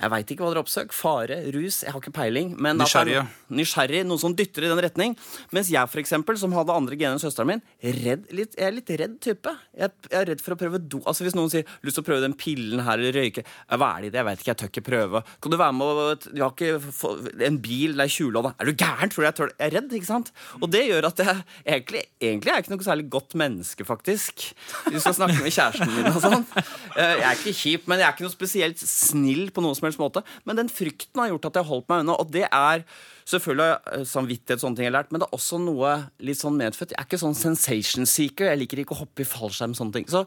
jeg 0.00 0.10
veit 0.12 0.30
ikke 0.30 0.44
hva 0.44 0.52
dere 0.52 0.62
oppsøker. 0.62 0.94
Fare, 0.94 1.36
rus, 1.54 1.80
jeg 1.84 1.92
har 1.94 2.00
ikke 2.00 2.12
peiling. 2.14 2.52
Men 2.60 2.80
er 2.80 3.08
no- 3.08 3.24
nysgjerrig, 3.58 4.04
noe 4.06 4.18
som 4.22 4.34
dytter 4.38 4.66
i 4.66 4.70
den 4.70 4.80
retning. 4.84 5.16
Mens 5.54 5.70
jeg, 5.72 5.88
for 5.90 5.98
eksempel, 6.02 6.38
som 6.38 6.52
hadde 6.54 6.74
andre 6.74 6.96
gener 6.98 7.16
enn 7.16 7.22
søsteren 7.22 7.48
min, 7.50 7.62
redd, 7.82 8.28
litt, 8.34 8.54
jeg 8.58 8.66
er 8.68 8.76
litt 8.76 8.92
redd 9.00 9.16
type. 9.24 9.54
Jeg, 9.78 9.90
jeg 10.10 10.20
er 10.20 10.28
redd 10.32 10.42
for 10.44 10.54
å 10.54 10.58
prøve 10.60 10.78
do... 10.80 11.00
Altså 11.08 11.24
Hvis 11.26 11.34
noen 11.34 11.50
sier 11.50 11.64
'lyst 11.82 11.98
til 11.98 12.04
å 12.04 12.08
prøve 12.08 12.22
den 12.24 12.36
pillen 12.38 12.84
her 12.86 12.98
eller 12.98 13.16
røyke' 13.18 13.44
Hva 13.74 13.88
er 13.96 14.00
det 14.02 14.08
i 14.08 14.12
det? 14.14 14.18
Jeg 14.20 14.28
veit 14.28 14.38
ikke, 14.44 14.50
jeg 14.52 14.60
tør 14.62 14.70
ikke 14.72 14.84
prøve. 14.88 15.22
Kan 15.42 15.50
du 15.54 15.56
være 15.58 15.74
med 15.74 15.86
og 16.04 16.28
Vi 16.32 16.40
har 16.44 16.52
ikke 16.54 17.44
en 17.48 17.58
bil, 17.64 17.96
det 17.98 18.04
er 18.06 18.14
tjuvlån 18.14 18.50
Er 18.54 18.64
du 18.70 18.72
gæren? 18.78 19.10
Tror 19.10 19.22
du 19.24 19.26
jeg 19.28 19.34
tør? 19.40 19.52
Jeg 19.58 19.66
er 19.72 19.74
redd, 19.80 19.92
ikke 19.98 20.10
sant? 20.12 20.32
Og 20.62 20.70
det 20.70 20.84
gjør 20.86 21.08
at 21.10 21.18
jeg 21.24 21.42
egentlig, 21.66 22.04
egentlig 22.20 22.52
er 22.52 22.60
jeg 22.60 22.66
ikke 22.68 22.74
noe 22.76 22.86
særlig 22.86 23.08
godt 23.10 23.34
menneske, 23.34 23.84
faktisk. 23.88 24.46
Du 24.92 24.98
skal 25.00 25.14
snakke 25.18 25.42
med 25.42 25.52
kjæresten 25.54 25.90
min 25.96 26.10
og 26.12 26.22
sånn. 26.22 26.46
Eh, 26.94 27.16
Jeg 27.18 27.26
er 27.26 27.38
ikke 27.40 27.56
kjip, 27.58 27.88
men 27.90 27.98
jeg 27.98 28.06
er 28.08 28.14
ikke 28.14 28.26
noe 28.28 28.34
spesielt 28.34 28.78
snill 28.82 29.50
på 29.54 29.62
noe 29.64 29.74
som 29.74 29.87
helst 29.88 30.02
måte. 30.02 30.24
Men 30.48 30.60
den 30.60 30.72
frykten 30.72 31.22
har 31.22 31.32
gjort 31.32 31.48
at 31.50 31.58
jeg 31.58 31.66
har 31.66 31.72
holdt 31.72 31.88
meg 31.90 32.04
unna, 32.04 32.18
og 32.18 32.34
det 32.34 32.46
er 32.48 32.84
Selvfølgelig 33.28 33.64
har 33.68 34.04
samvittighet 34.08 34.62
sånne 34.62 34.78
ting 34.78 34.86
jeg 34.86 34.88
har 34.88 35.02
lært, 35.02 35.10
men 35.12 35.20
det 35.20 35.26
er 35.26 35.36
også 35.36 35.58
noe 35.60 35.90
litt 36.24 36.38
sånn 36.40 36.54
medfødt. 36.56 36.94
Jeg 36.94 36.96
er 37.02 37.04
ikke 37.04 37.18
sånn 37.20 37.36
sensation 37.36 38.08
seeker. 38.08 38.48
Jeg 38.48 38.60
liker 38.62 38.80
ikke 38.80 38.96
å 38.96 39.02
hoppe 39.02 39.20
i 39.20 39.28
fallskjerm. 39.28 39.74
sånne 39.76 39.92
ting. 39.98 40.06
Så 40.08 40.22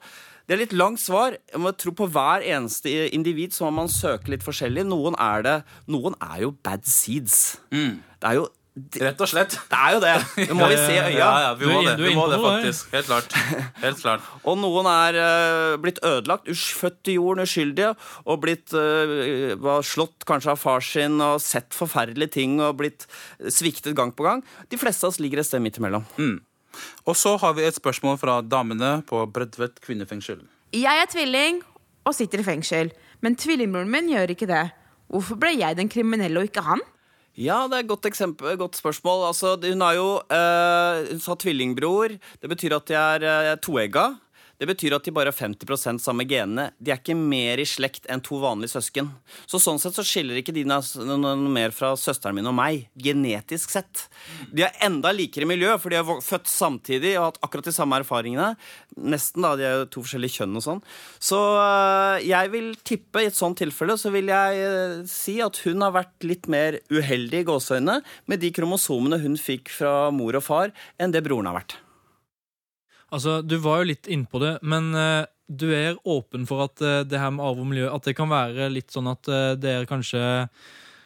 det 0.45 0.53
er 0.53 0.61
litt 0.61 0.75
langt 0.77 1.01
svar. 1.01 1.33
Jeg 1.33 1.61
må 1.63 1.71
tro 1.73 1.95
på 1.97 2.05
hver 2.13 2.45
eneste 2.45 2.93
individ, 3.09 3.55
så 3.57 3.65
må 3.65 3.71
man 3.79 3.89
søke 3.89 4.29
litt 4.29 4.45
forskjellig. 4.45 4.85
Noen 4.85 5.17
er 5.17 5.41
det 5.47 5.55
Noen 5.89 6.13
er 6.21 6.43
jo 6.43 6.51
bad 6.61 6.85
seeds. 6.85 7.57
Det 8.21 8.29
er 8.29 8.37
jo 8.37 8.45
Rett 8.71 9.19
og 9.19 9.27
slett. 9.27 9.51
det 9.67 9.75
er 9.77 9.93
jo 9.93 9.99
det. 9.99 10.11
Det 10.47 10.55
må 10.55 10.67
vi 10.71 10.75
se 10.79 10.93
i 10.95 10.99
øya. 11.01 11.15
Ja, 11.17 11.31
ja, 11.43 11.47
vi 11.59 11.65
Du 11.65 11.71
må 11.73 11.79
inn- 11.81 11.89
det, 11.89 12.05
vi 12.07 12.13
må 12.15 12.23
det 12.31 12.37
faktisk. 12.39 12.91
Helt 12.93 13.09
klart. 13.09 13.33
Helt 13.81 13.99
klart. 13.99 14.21
Og 14.47 14.55
noen 14.61 14.87
er 14.87 15.17
eh, 15.19 15.75
blitt 15.83 15.99
ødelagt, 16.07 16.47
født 16.79 17.11
i 17.11 17.17
jorden 17.17 17.43
uskyldige, 17.43 17.89
og 18.23 18.39
blitt 18.45 18.71
eh, 18.71 19.57
var 19.59 19.83
slått 19.83 20.23
kanskje 20.29 20.53
av 20.53 20.61
far 20.61 20.79
sin 20.87 21.19
og 21.19 21.41
sett 21.43 21.75
forferdelige 21.75 22.31
ting 22.37 22.61
og 22.63 22.77
blitt 22.79 23.03
sviktet 23.51 23.91
gang 23.97 24.13
på 24.15 24.23
gang. 24.23 24.39
De 24.71 24.79
fleste 24.79 25.03
av 25.03 25.11
oss 25.11 25.19
ligger 25.19 25.43
et 25.43 25.49
sted 25.49 25.59
midt 25.59 25.81
imellom. 25.81 26.07
Og 27.03 27.17
så 27.19 27.35
har 27.43 27.57
vi 27.59 27.67
et 27.67 27.75
spørsmål 27.75 28.15
fra 28.23 28.37
damene 28.41 29.01
på 29.03 29.25
Bredtvet 29.35 29.81
kvinnefengsel. 29.83 30.39
Jeg 30.71 31.03
er 31.03 31.11
tvilling 31.11 31.59
og 32.07 32.15
sitter 32.15 32.39
i 32.39 32.47
fengsel, 32.47 32.93
men 33.19 33.35
tvillingbroren 33.35 33.91
min 33.91 34.07
gjør 34.15 34.31
ikke 34.31 34.47
det. 34.47 34.63
Hvorfor 35.11 35.35
ble 35.43 35.51
jeg 35.59 35.75
den 35.75 35.91
kriminelle 35.91 36.39
og 36.39 36.47
ikke 36.47 36.63
han? 36.63 36.79
Ja, 37.39 37.63
det 37.71 37.77
er 37.77 37.83
et 37.85 37.91
godt 37.91 38.03
godt 38.59 38.75
spørsmål. 38.75 39.27
Altså, 39.29 39.55
hun 39.55 39.81
har 39.81 39.93
jo 39.95 40.09
eh, 40.27 41.11
Hun 41.11 41.19
sa 41.23 41.35
tvillingbror. 41.35 42.17
Det 42.41 42.49
betyr 42.49 42.75
at 42.75 42.87
de 42.87 42.93
er 42.93 43.53
uh, 43.53 43.57
toegga. 43.63 44.09
Det 44.61 44.67
betyr 44.69 44.93
at 44.93 45.07
de 45.07 45.09
bare 45.09 45.31
har 45.31 45.33
50% 45.33 46.03
samme 46.03 46.21
genene. 46.29 46.67
De 46.77 46.91
er 46.93 46.99
ikke 46.99 47.15
mer 47.17 47.57
i 47.57 47.65
slekt 47.65 48.03
enn 48.13 48.21
to 48.21 48.37
vanlige 48.43 48.75
søsken. 48.75 49.07
Så 49.49 49.57
sånn 49.57 49.81
sett 49.81 49.97
så 49.97 50.05
skiller 50.05 50.37
ikke 50.37 50.53
de 50.53 50.67
noe, 50.69 51.33
mer 51.49 51.73
fra 51.73 51.95
søsteren 51.97 52.37
min 52.37 52.49
og 52.51 52.53
meg, 52.59 52.83
genetisk 52.93 53.73
sett. 53.73 54.05
De 54.53 54.67
er 54.67 54.77
enda 54.85 55.09
likere 55.17 55.49
miljø, 55.49 55.73
for 55.81 55.89
de 55.89 55.97
er 55.97 56.23
født 56.27 56.53
samtidig 56.53 57.15
og 57.15 57.23
har 57.23 57.27
hatt 57.31 57.41
akkurat 57.41 57.71
de 57.71 57.73
samme 57.73 58.01
erfaringene. 58.03 58.51
Nesten, 59.01 59.41
da. 59.41 59.55
De 59.57 59.65
er 59.65 59.77
jo 59.79 59.91
to 59.97 60.05
forskjellige 60.05 60.37
kjønn 60.43 60.61
og 60.61 60.67
sånn. 60.69 60.85
Så 61.17 61.41
øh, 61.41 62.21
jeg 62.29 62.53
vil 62.53 62.71
tippe, 62.85 63.25
i 63.25 63.31
et 63.33 63.41
sånt 63.41 63.57
tilfelle, 63.63 63.97
så 63.97 64.13
vil 64.13 64.29
jeg 64.29 64.65
øh, 64.69 64.97
si 65.09 65.39
at 65.41 65.57
hun 65.65 65.81
har 65.87 65.97
vært 65.97 66.29
litt 66.29 66.45
mer 66.53 66.77
uheldig 66.93 67.41
i 67.41 67.49
gåseøynene 67.49 68.03
med 68.29 68.45
de 68.45 68.53
kromosomene 68.53 69.23
hun 69.25 69.41
fikk 69.41 69.73
fra 69.81 70.11
mor 70.13 70.37
og 70.37 70.45
far, 70.45 70.75
enn 71.01 71.17
det 71.17 71.25
broren 71.25 71.49
har 71.49 71.63
vært. 71.63 71.81
Altså, 73.11 73.41
Du 73.41 73.57
var 73.63 73.81
jo 73.81 73.91
litt 73.91 74.07
innpå 74.07 74.39
det, 74.43 74.57
men 74.63 74.93
eh, 74.95 75.25
du 75.51 75.67
er 75.75 75.99
åpen 76.07 76.47
for 76.47 76.63
at 76.67 76.81
eh, 76.81 77.01
det 77.07 77.19
her 77.19 77.33
med 77.35 77.43
arv 77.43 77.59
og 77.59 77.67
miljø 77.67 77.89
At 77.91 78.07
det 78.07 78.15
kan 78.15 78.31
være 78.31 78.69
litt 78.71 78.93
sånn 78.93 79.09
at 79.11 79.27
eh, 79.27 79.51
det 79.59 79.73
er 79.81 79.89
kanskje, 79.89 80.21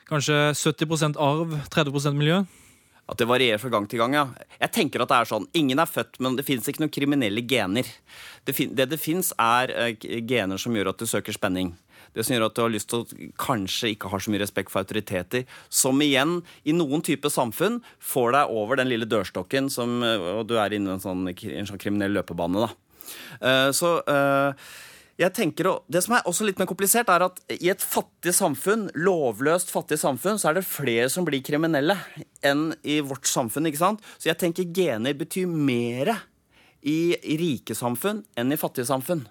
kanskje 0.09 0.37
70% 0.53 1.17
arv, 1.21 1.57
30% 1.73 2.19
miljø? 2.19 2.43
At 3.05 3.19
det 3.21 3.27
varierer 3.29 3.61
fra 3.61 3.69
gang 3.69 3.85
til 3.89 4.01
gang, 4.01 4.15
ja. 4.17 4.23
Jeg 4.57 4.73
tenker 4.73 5.03
at 5.03 5.11
det 5.11 5.17
er 5.19 5.29
sånn. 5.29 5.45
Ingen 5.57 5.81
er 5.81 5.89
født, 5.89 6.17
men 6.25 6.37
det 6.37 6.45
fins 6.47 6.65
ikke 6.65 6.81
noen 6.81 6.93
kriminelle 6.93 7.43
gener. 7.45 7.89
Det, 8.45 8.55
fin 8.57 8.71
det 8.73 8.87
det 8.89 8.97
fins, 9.01 9.29
er 9.37 9.73
eh, 9.73 10.07
gener 10.25 10.61
som 10.61 10.73
gjør 10.73 10.89
at 10.93 11.01
du 11.01 11.05
søker 11.09 11.35
spenning. 11.35 11.75
Det 12.15 12.23
som 12.23 12.35
gjør 12.35 12.47
at 12.47 12.55
du 12.55 12.63
har 12.63 12.73
lyst 12.73 12.89
til 12.91 13.03
å 13.03 13.29
kanskje 13.41 13.91
ikke 13.93 14.09
har 14.13 14.23
så 14.23 14.31
mye 14.31 14.41
respekt 14.43 14.71
for 14.73 14.85
autoriteter. 14.85 15.45
Som 15.69 16.01
igjen, 16.05 16.39
i 16.63 16.75
noen 16.75 17.03
type 17.05 17.29
samfunn, 17.31 17.81
får 17.99 18.33
deg 18.37 18.55
over 18.55 18.79
den 18.79 18.91
lille 18.91 19.09
dørstokken, 19.09 19.69
som, 19.73 20.01
eh, 20.03 20.31
og 20.39 20.47
du 20.47 20.57
er 20.61 20.73
inne 20.73 20.93
i 20.93 20.95
en 20.95 21.03
sånn, 21.03 21.27
en 21.27 21.69
sånn 21.69 21.81
kriminell 21.81 22.15
løpebane, 22.15 22.65
da. 22.65 22.71
Eh, 23.41 23.69
så 23.75 23.99
eh, 24.09 24.67
jeg 25.15 25.31
tenker, 25.31 25.67
og 25.69 25.83
Det 25.87 26.01
som 26.03 26.15
er 26.17 26.25
også 26.27 26.45
litt 26.47 26.59
mer 26.59 26.67
komplisert, 26.67 27.09
er 27.09 27.23
at 27.27 27.39
i 27.55 27.69
et 27.71 27.81
fattig 27.81 28.33
samfunn, 28.35 28.89
lovløst 28.95 29.71
fattig 29.71 29.99
samfunn, 30.01 30.39
så 30.39 30.49
er 30.49 30.59
det 30.59 30.67
flere 30.67 31.07
som 31.11 31.27
blir 31.27 31.43
kriminelle 31.45 31.95
enn 32.43 32.73
i 32.83 32.99
vårt 32.99 33.27
samfunn. 33.29 33.67
ikke 33.67 33.83
sant? 33.83 34.03
Så 34.17 34.27
jeg 34.31 34.39
tenker 34.41 34.67
gener 34.75 35.15
betyr 35.15 35.47
mere 35.47 36.17
i, 36.83 37.15
i 37.15 37.37
rike 37.39 37.75
samfunn 37.75 38.25
enn 38.35 38.51
i 38.51 38.59
fattige 38.59 38.89
samfunn. 38.89 39.23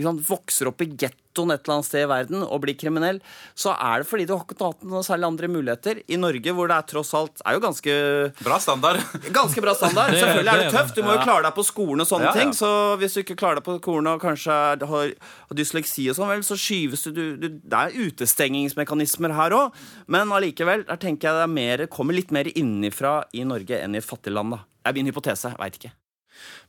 Ikke 0.00 0.08
sant? 0.10 0.24
Vokser 0.30 0.70
opp 0.72 0.80
i 0.82 0.88
gettoen 0.90 1.52
et 1.54 1.60
eller 1.62 1.76
annet 1.76 1.86
sted 1.86 2.02
i 2.02 2.08
verden 2.10 2.40
og 2.42 2.58
blir 2.64 2.74
kriminell, 2.80 3.20
så 3.54 3.74
er 3.76 4.00
det 4.02 4.08
fordi 4.10 4.24
du 4.26 4.32
har 4.34 4.42
ikke 4.46 4.56
hatt 4.64 4.80
noen 4.88 5.04
særlig 5.06 5.28
andre 5.28 5.50
muligheter. 5.52 6.00
I 6.10 6.18
Norge, 6.18 6.54
hvor 6.56 6.70
det 6.72 6.78
er 6.80 6.88
tross 6.90 7.12
alt 7.14 7.44
er 7.46 7.54
jo 7.58 7.62
ganske 7.62 7.94
Bra 8.42 8.58
standard. 8.64 8.98
Ganske 9.38 9.62
bra 9.62 9.74
standard. 9.78 10.10
Det- 10.16 10.22
Selvfølgelig 10.24 10.52
er 10.54 10.64
det 10.64 10.72
tøft. 10.74 10.96
Du 10.96 11.02
må 11.06 11.14
jo 11.14 11.22
klare 11.26 11.44
deg 11.46 11.54
på 11.60 11.64
skolen 11.68 12.02
og 12.02 12.08
sånne 12.10 12.30
Ja, 12.30 12.32
ja. 12.34 12.40
ting. 12.40 12.54
Så 12.56 12.70
hvis 13.02 13.14
du 13.14 13.20
ikke 13.22 13.36
klarer 13.40 13.60
deg 13.60 13.66
på 13.68 13.76
skolen 13.78 14.10
og 14.14 14.20
kanskje 14.24 14.56
har, 14.94 15.12
dysleksi 15.54 16.08
og 16.10 16.16
sånn, 16.18 16.30
vel, 16.32 16.46
så 16.46 16.56
skyves 16.58 17.04
du, 17.08 17.12
du, 17.14 17.24
du 17.36 17.48
Det 17.60 17.80
er 17.84 17.96
utestengingsmekanismer 18.08 19.34
her 19.36 19.54
òg, 19.56 19.78
men 20.10 20.32
allikevel, 20.34 20.86
der 20.88 21.00
tenker 21.02 21.30
jeg 21.30 21.38
det 21.40 21.46
er 21.48 21.54
mer, 21.58 21.84
kommer 21.92 22.16
litt 22.16 22.30
mer 22.34 22.48
innenfra 22.54 23.18
i 23.36 23.42
Norge 23.46 23.78
enn 23.82 23.94
i 23.94 24.00
fattige 24.00 24.10
fattig 24.20 24.32
land, 24.36 24.52
da. 24.52 24.58
Det 24.80 24.90
er 24.90 24.96
min 24.96 25.08
hypotese. 25.10 25.50
Veit 25.60 25.76
ikke. 25.78 25.92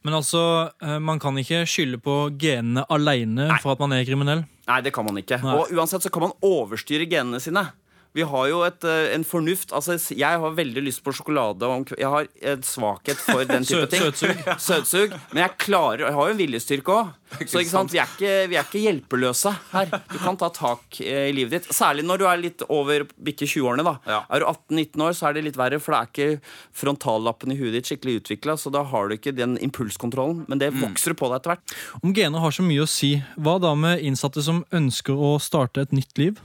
Men 0.06 0.18
altså, 0.18 0.42
eh, 0.82 0.98
man 1.04 1.20
kan 1.22 1.38
ikke 1.42 1.64
skylde 1.70 2.00
på 2.02 2.16
genene 2.42 2.86
alene 2.92 3.50
for 3.62 3.76
at 3.76 3.84
man 3.84 3.94
er 3.96 4.06
kriminell. 4.08 4.46
Nei, 4.70 4.80
det 4.86 4.94
kan 4.96 5.06
man 5.06 5.20
ikke. 5.20 5.42
Nei. 5.44 5.58
Og 5.60 5.74
uansett 5.76 6.06
så 6.06 6.12
kan 6.14 6.28
man 6.28 6.36
overstyre 6.46 7.08
genene 7.10 7.42
sine. 7.44 7.66
Vi 8.14 8.26
har 8.28 8.48
jo 8.50 8.60
et, 8.68 8.84
eh, 8.84 9.14
en 9.16 9.24
fornuft 9.24 9.72
altså, 9.72 9.96
Jeg 9.96 10.40
har 10.44 10.56
veldig 10.58 10.84
lyst 10.84 11.04
på 11.04 11.14
sjokolade. 11.16 11.68
Jeg 11.96 12.10
har 12.12 12.28
en 12.54 12.62
svakhet 12.68 13.16
for 13.16 13.46
den 13.48 13.64
type 13.64 13.88
ting. 13.88 14.04
søtsug. 14.04 14.42
Søtsug. 14.60 15.16
Men 15.32 15.46
jeg 15.46 15.58
klarer 15.64 16.08
Jeg 16.10 16.18
har 16.18 16.28
jo 16.28 16.36
en 16.36 16.42
viljestyrke 16.42 16.92
òg. 16.98 17.14
Så 17.48 17.62
ikke 17.62 17.72
sant? 17.72 17.94
Vi, 17.94 18.02
er 18.04 18.10
ikke, 18.12 18.34
vi 18.52 18.58
er 18.60 18.68
ikke 18.68 18.84
hjelpeløse 18.84 19.54
her. 19.72 19.94
Du 20.12 20.18
kan 20.20 20.36
ta 20.36 20.50
tak 20.52 21.00
eh, 21.00 21.30
i 21.30 21.36
livet 21.38 21.56
ditt. 21.62 21.72
Særlig 21.72 22.04
når 22.04 22.20
du 22.20 22.28
er 22.28 22.44
litt 22.44 22.66
over 22.68 23.08
bikke 23.16 23.48
20-årene. 23.48 23.88
da 23.88 23.96
Ja. 24.12 24.20
Er 24.28 24.44
du 24.44 24.50
18-19 24.52 25.06
år, 25.08 25.16
så 25.16 25.30
er 25.30 25.40
det 25.40 25.46
litt 25.48 25.60
verre, 25.62 25.80
for 25.80 25.96
det 25.96 26.02
er 26.02 26.12
ikke 26.12 26.54
frontallappen 26.84 27.56
i 27.56 27.60
huet 27.62 27.78
ditt 27.78 27.88
skikkelig 27.88 28.20
utvikla. 28.26 28.58
Så 28.60 28.74
da 28.76 28.84
har 28.92 29.08
du 29.08 29.16
ikke 29.16 29.32
den 29.38 29.56
impulskontrollen. 29.64 30.44
Men 30.52 30.60
det 30.60 30.74
vokser 30.82 31.16
du 31.16 31.22
på 31.24 31.32
deg 31.32 31.40
etter 31.40 31.56
hvert. 31.56 31.80
Om 32.04 32.16
gener 32.18 32.44
har 32.44 32.52
så 32.60 32.68
mye 32.68 32.84
å 32.84 32.92
si, 32.92 33.16
hva 33.40 33.56
da 33.64 33.72
med 33.80 34.04
innsatte 34.04 34.44
som 34.44 34.66
ønsker 34.76 35.16
å 35.16 35.38
starte 35.40 35.88
et 35.88 35.96
nytt 35.96 36.20
liv? 36.20 36.44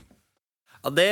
Det, 0.95 1.07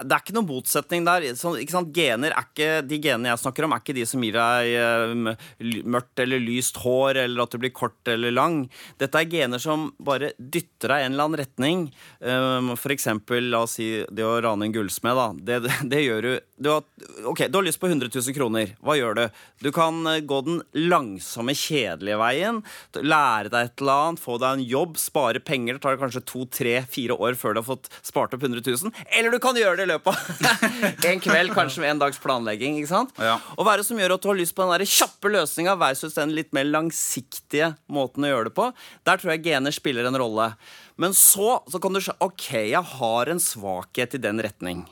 det 0.00 0.14
er 0.14 0.22
ikke 0.22 0.34
noen 0.36 0.48
motsetning 0.48 1.06
der. 1.06 1.26
Så, 1.38 1.54
sant? 1.70 1.92
Gener 1.96 2.34
er 2.34 2.46
ikke, 2.46 2.68
de 2.86 2.98
genene 3.02 3.32
jeg 3.32 3.42
snakker 3.42 3.66
om, 3.66 3.74
er 3.74 3.82
ikke 3.82 3.96
de 3.96 4.06
som 4.08 4.24
gir 4.24 4.36
deg 4.36 4.72
eh, 4.80 5.82
mørkt 5.84 6.22
eller 6.24 6.42
lyst 6.42 6.80
hår, 6.82 7.22
eller 7.24 7.44
at 7.44 7.54
du 7.54 7.60
blir 7.62 7.74
kort 7.76 8.10
eller 8.12 8.34
lang. 8.34 8.64
Dette 9.00 9.20
er 9.20 9.30
gener 9.30 9.62
som 9.62 9.90
bare 9.98 10.32
dytter 10.38 10.94
deg 10.94 11.02
i 11.02 11.08
en 11.08 11.16
eller 11.16 11.28
annen 11.28 11.42
retning. 11.42 11.86
Um, 12.20 12.74
for 12.80 12.94
eksempel, 12.94 13.50
la 13.52 13.64
oss 13.66 13.76
si 13.78 13.90
det 14.10 14.26
å 14.26 14.38
rane 14.44 14.68
en 14.68 14.74
gullsmed. 14.74 15.44
Det, 15.46 15.60
det, 15.66 15.80
det 15.92 16.04
gjør 16.04 16.26
du 16.26 16.32
du 16.56 16.70
har, 16.72 16.84
Ok, 17.28 17.46
du 17.50 17.58
har 17.58 17.64
lyst 17.66 17.80
på 17.80 17.88
100 17.88 18.08
000 18.08 18.34
kroner. 18.36 18.72
Hva 18.80 18.96
gjør 18.96 19.16
du? 19.18 19.24
Du 19.60 19.70
kan 19.74 19.98
eh, 20.08 20.22
gå 20.24 20.40
den 20.46 20.62
langsomme, 20.88 21.52
kjedelige 21.56 22.18
veien. 22.20 22.62
Lære 22.96 23.52
deg 23.52 23.68
et 23.68 23.84
eller 23.84 24.06
annet, 24.06 24.22
få 24.22 24.38
deg 24.40 24.56
en 24.56 24.64
jobb, 24.64 24.96
spare 25.00 25.42
penger. 25.44 25.76
Det 25.76 25.84
tar 25.84 26.00
kanskje 26.00 26.24
to, 26.28 26.46
tre, 26.48 26.78
fire 26.90 27.16
år 27.20 27.36
før 27.38 27.56
du 27.56 27.62
har 27.62 27.68
fått 27.68 27.90
spart 28.00 28.36
opp 28.36 28.45
100 28.46 28.62
000. 28.64 28.94
Eller 29.18 29.34
du 29.34 29.38
kan 29.42 29.58
gjøre 29.58 29.80
det 29.80 29.86
i 29.86 29.92
løpet 29.92 30.14
av 30.14 30.64
en 31.10 31.22
kveld, 31.22 31.52
kanskje 31.56 31.84
med 31.84 31.94
en 31.94 32.02
dags 32.06 32.20
planlegging. 32.22 32.80
ikke 32.80 32.92
sant? 32.92 33.14
Ja. 33.20 33.36
Og 33.56 33.66
hva 33.66 33.74
er 33.74 33.82
det 33.82 33.88
som 33.90 34.00
gjør 34.00 34.16
at 34.16 34.24
du 34.24 34.30
har 34.30 34.40
lyst 34.40 34.56
på 34.56 34.64
den 34.64 34.74
der 34.74 34.88
kjappe 34.96 35.32
løsninga 35.32 35.76
versus 35.80 36.16
den 36.16 36.34
litt 36.36 36.52
mer 36.56 36.68
langsiktige 36.68 37.74
måten 37.92 38.26
å 38.26 38.32
gjøre 38.32 38.50
det 38.50 38.56
på? 38.56 38.70
Der 39.08 39.20
tror 39.20 39.34
jeg 39.34 39.46
gener 39.46 39.74
spiller 39.74 40.08
en 40.08 40.20
rolle. 40.20 40.50
Men 40.96 41.12
så, 41.16 41.58
så 41.68 41.80
kan 41.82 41.92
du 41.92 42.00
se 42.00 42.14
OK, 42.24 42.50
jeg 42.72 42.84
har 42.96 43.32
en 43.32 43.42
svakhet 43.42 44.16
i 44.16 44.22
den 44.22 44.40
retning. 44.44 44.86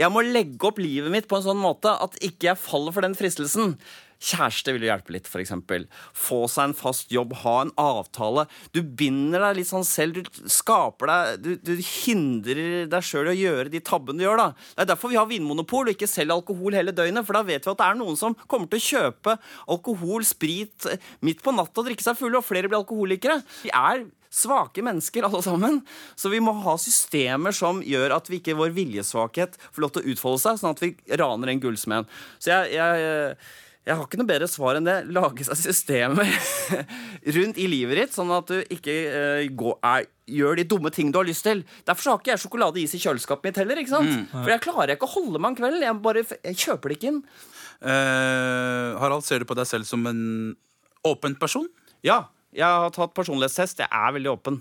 Jeg 0.00 0.10
må 0.12 0.22
legge 0.24 0.66
opp 0.66 0.80
livet 0.80 1.12
mitt 1.12 1.28
på 1.30 1.38
en 1.38 1.44
sånn 1.44 1.60
måte 1.60 1.92
at 1.92 2.16
ikke 2.24 2.50
jeg 2.50 2.62
faller 2.62 2.96
for 2.96 3.06
den 3.06 3.16
fristelsen. 3.18 3.76
Kjæreste 4.20 4.74
vil 4.76 4.84
jo 4.84 4.90
hjelpe 4.90 5.14
litt, 5.14 5.28
f.eks. 5.30 5.54
Få 6.12 6.42
seg 6.50 6.68
en 6.68 6.76
fast 6.76 7.12
jobb, 7.12 7.32
ha 7.40 7.54
en 7.64 7.72
avtale. 7.80 8.44
Du 8.76 8.82
binder 8.84 9.40
deg 9.46 9.60
litt 9.60 9.70
sånn 9.70 9.86
selv. 9.88 10.20
Du 10.20 10.50
skaper 10.52 11.08
deg 11.10 11.40
Du, 11.40 11.50
du 11.70 11.72
hindrer 11.80 12.84
deg 12.90 13.06
sjøl 13.06 13.30
i 13.30 13.32
å 13.32 13.38
gjøre 13.38 13.72
de 13.72 13.80
tabbene 13.84 14.20
du 14.20 14.26
gjør, 14.26 14.42
da. 14.42 14.48
Det 14.74 14.84
er 14.84 14.92
derfor 14.92 15.12
vi 15.12 15.20
har 15.20 15.28
vinmonopol 15.30 15.88
og 15.88 15.96
ikke 15.96 16.10
selger 16.10 16.36
alkohol 16.36 16.76
hele 16.76 16.94
døgnet. 16.96 17.24
For 17.24 17.38
da 17.38 17.44
vet 17.48 17.64
vi 17.64 17.72
at 17.72 17.80
det 17.80 17.88
er 17.88 18.00
noen 18.00 18.20
som 18.20 18.36
kommer 18.44 18.68
til 18.68 18.82
å 18.82 18.88
kjøpe 18.90 19.36
alkohol, 19.72 20.26
sprit, 20.28 20.90
eh, 20.90 21.10
midt 21.24 21.40
på 21.44 21.54
natta 21.56 21.80
og 21.80 21.88
drikke 21.88 22.04
seg 22.04 22.18
fulle, 22.20 22.36
og 22.36 22.46
flere 22.46 22.68
blir 22.68 22.82
alkoholikere. 22.82 23.40
Vi 23.64 23.72
er 23.72 24.04
svake 24.30 24.84
mennesker, 24.84 25.26
alle 25.26 25.42
sammen. 25.42 25.80
Så 26.14 26.30
vi 26.30 26.42
må 26.44 26.54
ha 26.64 26.76
systemer 26.78 27.56
som 27.56 27.80
gjør 27.82 28.14
at 28.20 28.30
vi 28.30 28.38
ikke 28.38 28.58
vår 28.58 28.76
viljesvakhet 28.76 29.58
får 29.70 29.84
lov 29.84 29.96
til 29.96 30.04
å 30.04 30.12
utfolde 30.12 30.44
seg, 30.44 30.60
sånn 30.60 30.76
at 30.76 30.84
vi 30.84 30.92
raner 31.18 31.50
den 31.50 31.64
gullsmeden. 31.64 32.08
Så 32.38 32.52
jeg, 32.52 32.76
jeg, 32.78 33.34
jeg 33.88 33.96
har 33.96 34.04
ikke 34.04 34.18
noe 34.20 34.28
bedre 34.28 34.46
svar 34.50 34.76
enn 34.76 34.86
det. 34.86 34.96
Lage 35.08 35.44
seg 35.46 35.56
systemer 35.56 36.28
rundt 37.36 37.60
i 37.60 37.68
livet 37.70 37.96
ditt, 37.96 38.14
sånn 38.14 38.32
at 38.36 38.50
du 38.50 38.58
ikke 38.76 38.96
uh, 39.08 39.44
går, 39.56 39.78
er, 39.88 40.08
gjør 40.30 40.60
de 40.60 40.66
dumme 40.68 40.92
ting 40.94 41.08
du 41.10 41.18
har 41.18 41.28
lyst 41.28 41.46
til. 41.48 41.62
Derfor 41.88 42.12
har 42.12 42.20
ikke 42.20 42.34
jeg 42.34 42.42
sjokoladeis 42.44 42.96
i 42.96 43.00
kjøleskapet 43.00 43.48
mitt 43.48 43.62
heller. 43.62 43.80
ikke 43.80 43.94
sant? 43.94 44.34
For 44.34 44.52
jeg 44.52 44.64
klarer 44.66 44.94
ikke 44.94 45.08
å 45.08 45.14
holde 45.14 45.40
meg 45.40 45.54
en 45.54 45.60
kveld. 45.62 45.86
Jeg, 45.86 45.96
bare, 46.04 46.24
jeg 46.44 46.60
kjøper 46.66 46.92
det 46.92 46.98
ikke 47.00 47.14
inn. 47.14 47.22
Uh, 47.80 49.00
Harald, 49.00 49.24
ser 49.24 49.40
du 49.40 49.48
på 49.48 49.56
deg 49.56 49.68
selv 49.70 49.88
som 49.88 50.04
en 50.10 50.20
åpen 51.08 51.38
person? 51.40 51.64
Ja, 52.04 52.26
jeg 52.52 52.66
har 52.66 52.92
tatt 52.92 53.16
personlighetstest. 53.16 53.80
Jeg 53.80 53.88
er 53.88 54.16
veldig 54.18 54.34
åpen. 54.36 54.60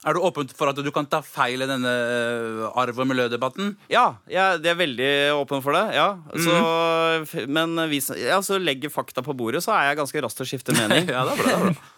Er 0.00 0.16
du 0.16 0.22
åpen 0.24 0.48
for 0.56 0.70
at 0.70 0.78
du 0.80 0.88
kan 0.94 1.04
ta 1.10 1.18
feil 1.20 1.60
i 1.60 1.68
denne 1.68 1.90
eh, 1.92 2.60
arv- 2.80 3.02
og 3.02 3.08
miljødebatten? 3.10 3.74
Ja, 3.92 4.14
jeg 4.32 4.62
det 4.64 4.70
er 4.72 4.78
veldig 4.80 5.10
åpen 5.36 5.60
for 5.64 5.76
det. 5.76 5.82
ja 5.98 6.06
så, 6.40 7.44
Men 7.52 7.76
hvis 7.92 8.08
jeg 8.14 8.32
altså, 8.32 8.56
legger 8.56 8.92
fakta 8.92 9.20
på 9.26 9.36
bordet, 9.36 9.60
så 9.66 9.74
er 9.76 9.90
jeg 9.90 10.00
ganske 10.00 10.22
rask 10.24 10.40
til 10.40 10.46
å 10.46 10.50
skifte 10.54 10.76
mening. 10.80 11.10
Ja, 11.12 11.26
det 11.28 11.36
er 11.36 11.42
bra, 11.42 11.50
det 11.50 11.58
er 11.58 11.66
bra. 11.74 11.90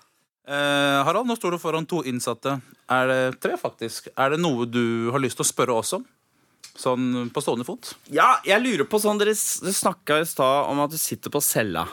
Eh, 0.42 0.98
Harald, 1.06 1.28
nå 1.30 1.36
står 1.38 1.54
du 1.54 1.60
foran 1.62 1.86
to 1.86 2.00
innsatte. 2.10 2.56
Er 2.90 3.06
det 3.06 3.20
tre, 3.44 3.54
faktisk? 3.60 4.10
Er 4.18 4.34
det 4.34 4.40
noe 4.42 4.66
du 4.66 5.12
har 5.14 5.22
lyst 5.22 5.38
til 5.38 5.46
å 5.46 5.52
spørre 5.52 5.78
oss 5.78 5.94
om? 5.94 6.02
Sånn 6.74 7.28
på 7.30 7.42
stående 7.44 7.66
fot? 7.68 7.92
Ja, 8.10 8.38
jeg 8.48 8.64
lurer 8.64 8.88
på 8.88 8.98
sånn 8.98 9.20
dere 9.20 9.36
snakka 9.36 10.18
i 10.22 10.26
stad 10.26 10.72
om 10.72 10.80
at 10.82 10.90
du 10.90 10.98
sitter 10.98 11.30
på 11.30 11.42
cella 11.44 11.84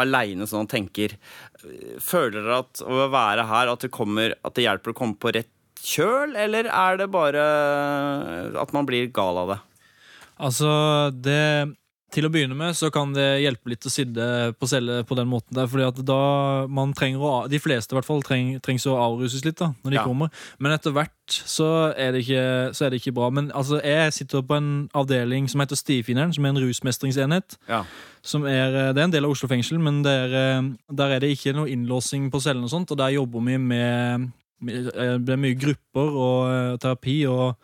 aleine 0.00 0.48
sånn 0.50 0.66
og 0.66 0.72
tenker. 0.72 1.16
Føler 2.02 2.40
dere 2.40 2.62
at 2.64 2.82
å 2.84 3.08
være 3.12 3.46
her 3.50 3.72
at 3.72 3.86
det, 3.86 3.92
kommer, 3.94 4.34
at 4.42 4.56
det 4.56 4.66
hjelper 4.66 4.94
å 4.94 4.98
komme 4.98 5.18
på 5.20 5.34
rett 5.36 5.50
kjøl, 5.84 6.34
eller 6.40 6.68
er 6.70 6.98
det 7.00 7.10
bare 7.12 7.44
at 8.60 8.72
man 8.76 8.86
blir 8.88 9.10
gal 9.14 9.42
av 9.42 9.54
det? 9.54 9.60
Altså, 10.44 10.70
det 11.14 11.74
Til 12.12 12.26
å 12.28 12.30
begynne 12.30 12.54
med 12.54 12.76
så 12.78 12.90
kan 12.94 13.10
det 13.14 13.40
hjelpe 13.42 13.72
litt 13.72 13.86
å 13.88 13.90
sidde 13.90 14.24
på 14.60 14.68
celle 14.70 15.00
på 15.08 15.16
den 15.18 15.26
måten 15.26 15.56
der, 15.56 15.66
fordi 15.66 15.86
at 15.88 15.96
da 16.06 16.66
man 16.70 16.92
trenger 16.94 17.18
å 17.18 17.30
De 17.50 17.58
fleste 17.58 17.90
i 17.90 17.96
hvert 17.98 18.06
fall 18.06 18.22
treng, 18.22 18.52
trengs 18.62 18.84
å 18.86 18.94
avruses 19.00 19.42
litt 19.44 19.56
da, 19.58 19.72
når 19.82 19.90
de 19.90 19.96
Ja. 19.96 20.04
kommer. 20.04 20.30
Men 20.60 20.72
etter 20.76 20.92
hvert 20.94 21.10
så 21.26 21.92
er, 21.96 22.12
det 22.12 22.22
ikke, 22.22 22.74
så 22.76 22.86
er 22.86 22.90
det 22.90 23.00
ikke 23.02 23.14
bra. 23.14 23.30
Men 23.30 23.50
altså, 23.50 23.80
jeg 23.82 24.12
sitter 24.12 24.42
på 24.42 24.54
en 24.56 24.88
avdeling 24.94 25.48
som 25.50 25.60
heter 25.60 25.74
Stifinneren, 25.80 26.32
som 26.34 26.44
er 26.44 26.50
en 26.54 26.62
rusmestringsenhet. 26.62 27.56
Ja. 27.68 27.82
Som 28.22 28.44
er, 28.46 28.92
det 28.92 28.98
er 29.00 29.04
en 29.08 29.10
del 29.10 29.24
av 29.24 29.30
Oslo 29.34 29.48
fengsel, 29.48 29.80
men 29.80 30.04
er, 30.06 30.62
der 30.92 31.10
er 31.16 31.18
det 31.24 31.32
ikke 31.34 31.54
noe 31.56 31.66
innlåsing 31.72 32.30
på 32.30 32.40
cellene 32.40 32.64
og 32.68 32.70
sånt, 32.70 32.92
og 32.92 32.98
der 32.98 33.16
jobber 33.16 33.40
vi 33.44 33.56
med 33.58 34.30
med- 34.60 34.86
eh, 34.94 35.18
Det 35.18 35.30
er 35.34 35.36
mye 35.36 35.58
grupper 35.58 36.14
og 36.14 36.46
eh, 36.48 36.76
terapi 36.78 37.26
og 37.26 37.56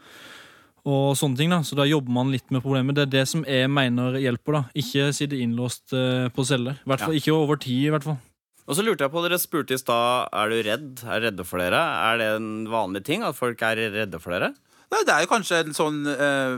og 0.88 1.12
sånne 1.18 1.36
ting 1.36 1.52
da, 1.52 1.60
så 1.66 1.76
da 1.78 1.84
jobber 1.88 2.14
man 2.14 2.32
litt 2.32 2.46
med 2.54 2.62
problemet. 2.64 2.96
Det 2.96 3.04
er 3.04 3.12
det 3.18 3.26
som 3.28 3.44
jeg 3.44 3.68
mener 3.72 4.16
hjelper. 4.20 4.56
da. 4.56 4.62
Ikke 4.80 5.10
sitte 5.16 5.38
innlåst 5.40 5.92
eh, 5.96 6.30
på 6.32 6.46
celler. 6.48 6.80
I 6.80 6.92
hvert 6.92 7.04
fall 7.04 7.18
Ikke 7.18 7.36
over 7.36 7.60
tid, 7.60 7.86
i 7.88 7.92
hvert 7.94 8.06
fall. 8.06 8.18
Og 8.70 8.76
så 8.78 8.84
lurte 8.86 9.02
jeg 9.02 9.10
på, 9.12 9.22
Dere 9.24 9.38
spurte 9.42 9.74
i 9.74 9.80
stad 9.80 10.30
er 10.36 10.52
du 10.52 10.58
redd. 10.62 11.04
Er 11.04 11.24
redde 11.26 11.44
for 11.48 11.62
dere. 11.62 11.80
Er 12.10 12.20
det 12.20 12.28
en 12.38 12.50
vanlig 12.70 13.02
ting 13.08 13.24
at 13.26 13.36
folk 13.38 13.62
er 13.66 13.80
redde 13.96 14.20
for 14.22 14.36
dere? 14.36 14.52
Nei, 14.90 15.04
det 15.06 15.14
er 15.14 15.24
jo 15.24 15.30
kanskje 15.30 15.60
en 15.62 15.76
sånn 15.76 16.00
eh, 16.10 16.56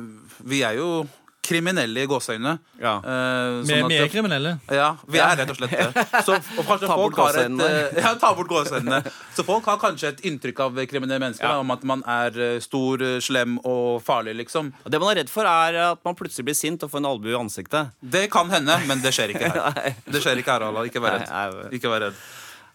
Vi 0.49 0.63
er 0.65 0.79
jo 0.79 1.03
kriminelle 1.43 2.05
i 2.05 2.07
gåseøynene. 2.07 2.53
Ja. 2.79 2.93
Uh, 3.03 3.63
sånn 3.67 3.83
mer 3.83 3.89
vi 3.91 3.97
er 3.99 4.11
kriminelle. 4.13 4.53
Ja, 4.71 4.93
vi 5.11 5.19
er 5.23 5.35
rett 5.41 5.51
og 5.51 5.59
slett 5.59 5.73
det. 5.75 6.05
Så, 6.27 6.37
og 6.39 6.69
kanskje 6.69 6.87
Ta 6.87 6.97
folk 7.01 7.17
bort 7.17 7.23
har 7.35 7.39
et, 7.43 7.63
eh, 7.67 7.99
ja, 8.05 8.13
ta 8.23 8.31
bort 8.39 8.51
gåseøynene. 8.53 9.01
Så 9.35 9.45
folk 9.49 9.67
har 9.67 9.81
kanskje 9.83 10.13
et 10.13 10.23
inntrykk 10.31 10.63
av 10.67 10.79
kriminelle 10.91 11.19
mennesker 11.25 11.49
Ja. 11.49 11.57
da, 11.57 11.65
om 11.65 11.75
at 11.75 11.83
man 11.89 12.05
er 12.07 12.39
eh, 12.47 12.61
stor, 12.63 13.03
slem 13.27 13.59
og 13.67 13.99
farlig, 14.07 14.37
liksom. 14.45 14.71
Og 14.85 14.95
Det 14.95 15.03
man 15.03 15.11
er 15.17 15.21
redd 15.25 15.33
for, 15.35 15.51
er 15.51 15.81
at 15.91 16.05
man 16.07 16.19
plutselig 16.19 16.47
blir 16.47 16.59
sint 16.59 16.87
og 16.87 16.95
får 16.95 17.03
en 17.03 17.11
albue 17.11 17.35
i 17.35 17.39
ansiktet. 17.41 17.91
Det 18.01 18.29
kan 18.33 18.51
hende, 18.55 18.79
men 18.87 19.03
det 19.03 19.11
skjer 19.17 19.35
ikke 19.35 19.51
her. 19.59 19.99
Det 20.07 20.23
skjer 20.23 20.39
ikke 20.45 20.55
her, 20.55 20.69
Allah. 20.71 20.87
Ikke 20.87 21.03
vær 21.03 21.19
redd. 21.19 21.75
Ikke 21.75 21.91
vær 21.91 22.07
redd. 22.07 22.23